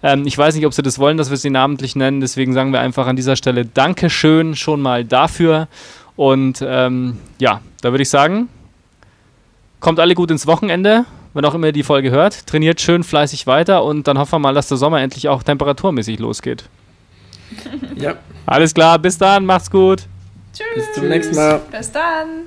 [0.02, 2.72] Ähm, ich weiß nicht, ob sie das wollen, dass wir sie namentlich nennen, deswegen sagen
[2.72, 5.68] wir einfach an dieser Stelle Dankeschön schon mal dafür.
[6.16, 8.48] Und ähm, ja, da würde ich sagen,
[9.80, 11.04] kommt alle gut ins Wochenende
[11.36, 12.46] wenn auch immer ihr die Folge hört.
[12.46, 16.18] Trainiert schön fleißig weiter und dann hoffen wir mal, dass der Sommer endlich auch temperaturmäßig
[16.18, 16.64] losgeht.
[17.96, 18.14] ja.
[18.46, 20.04] Alles klar, bis dann, macht's gut.
[20.52, 20.86] Tschüss.
[20.86, 21.60] Bis zum nächsten Mal.
[21.70, 22.46] Bis dann.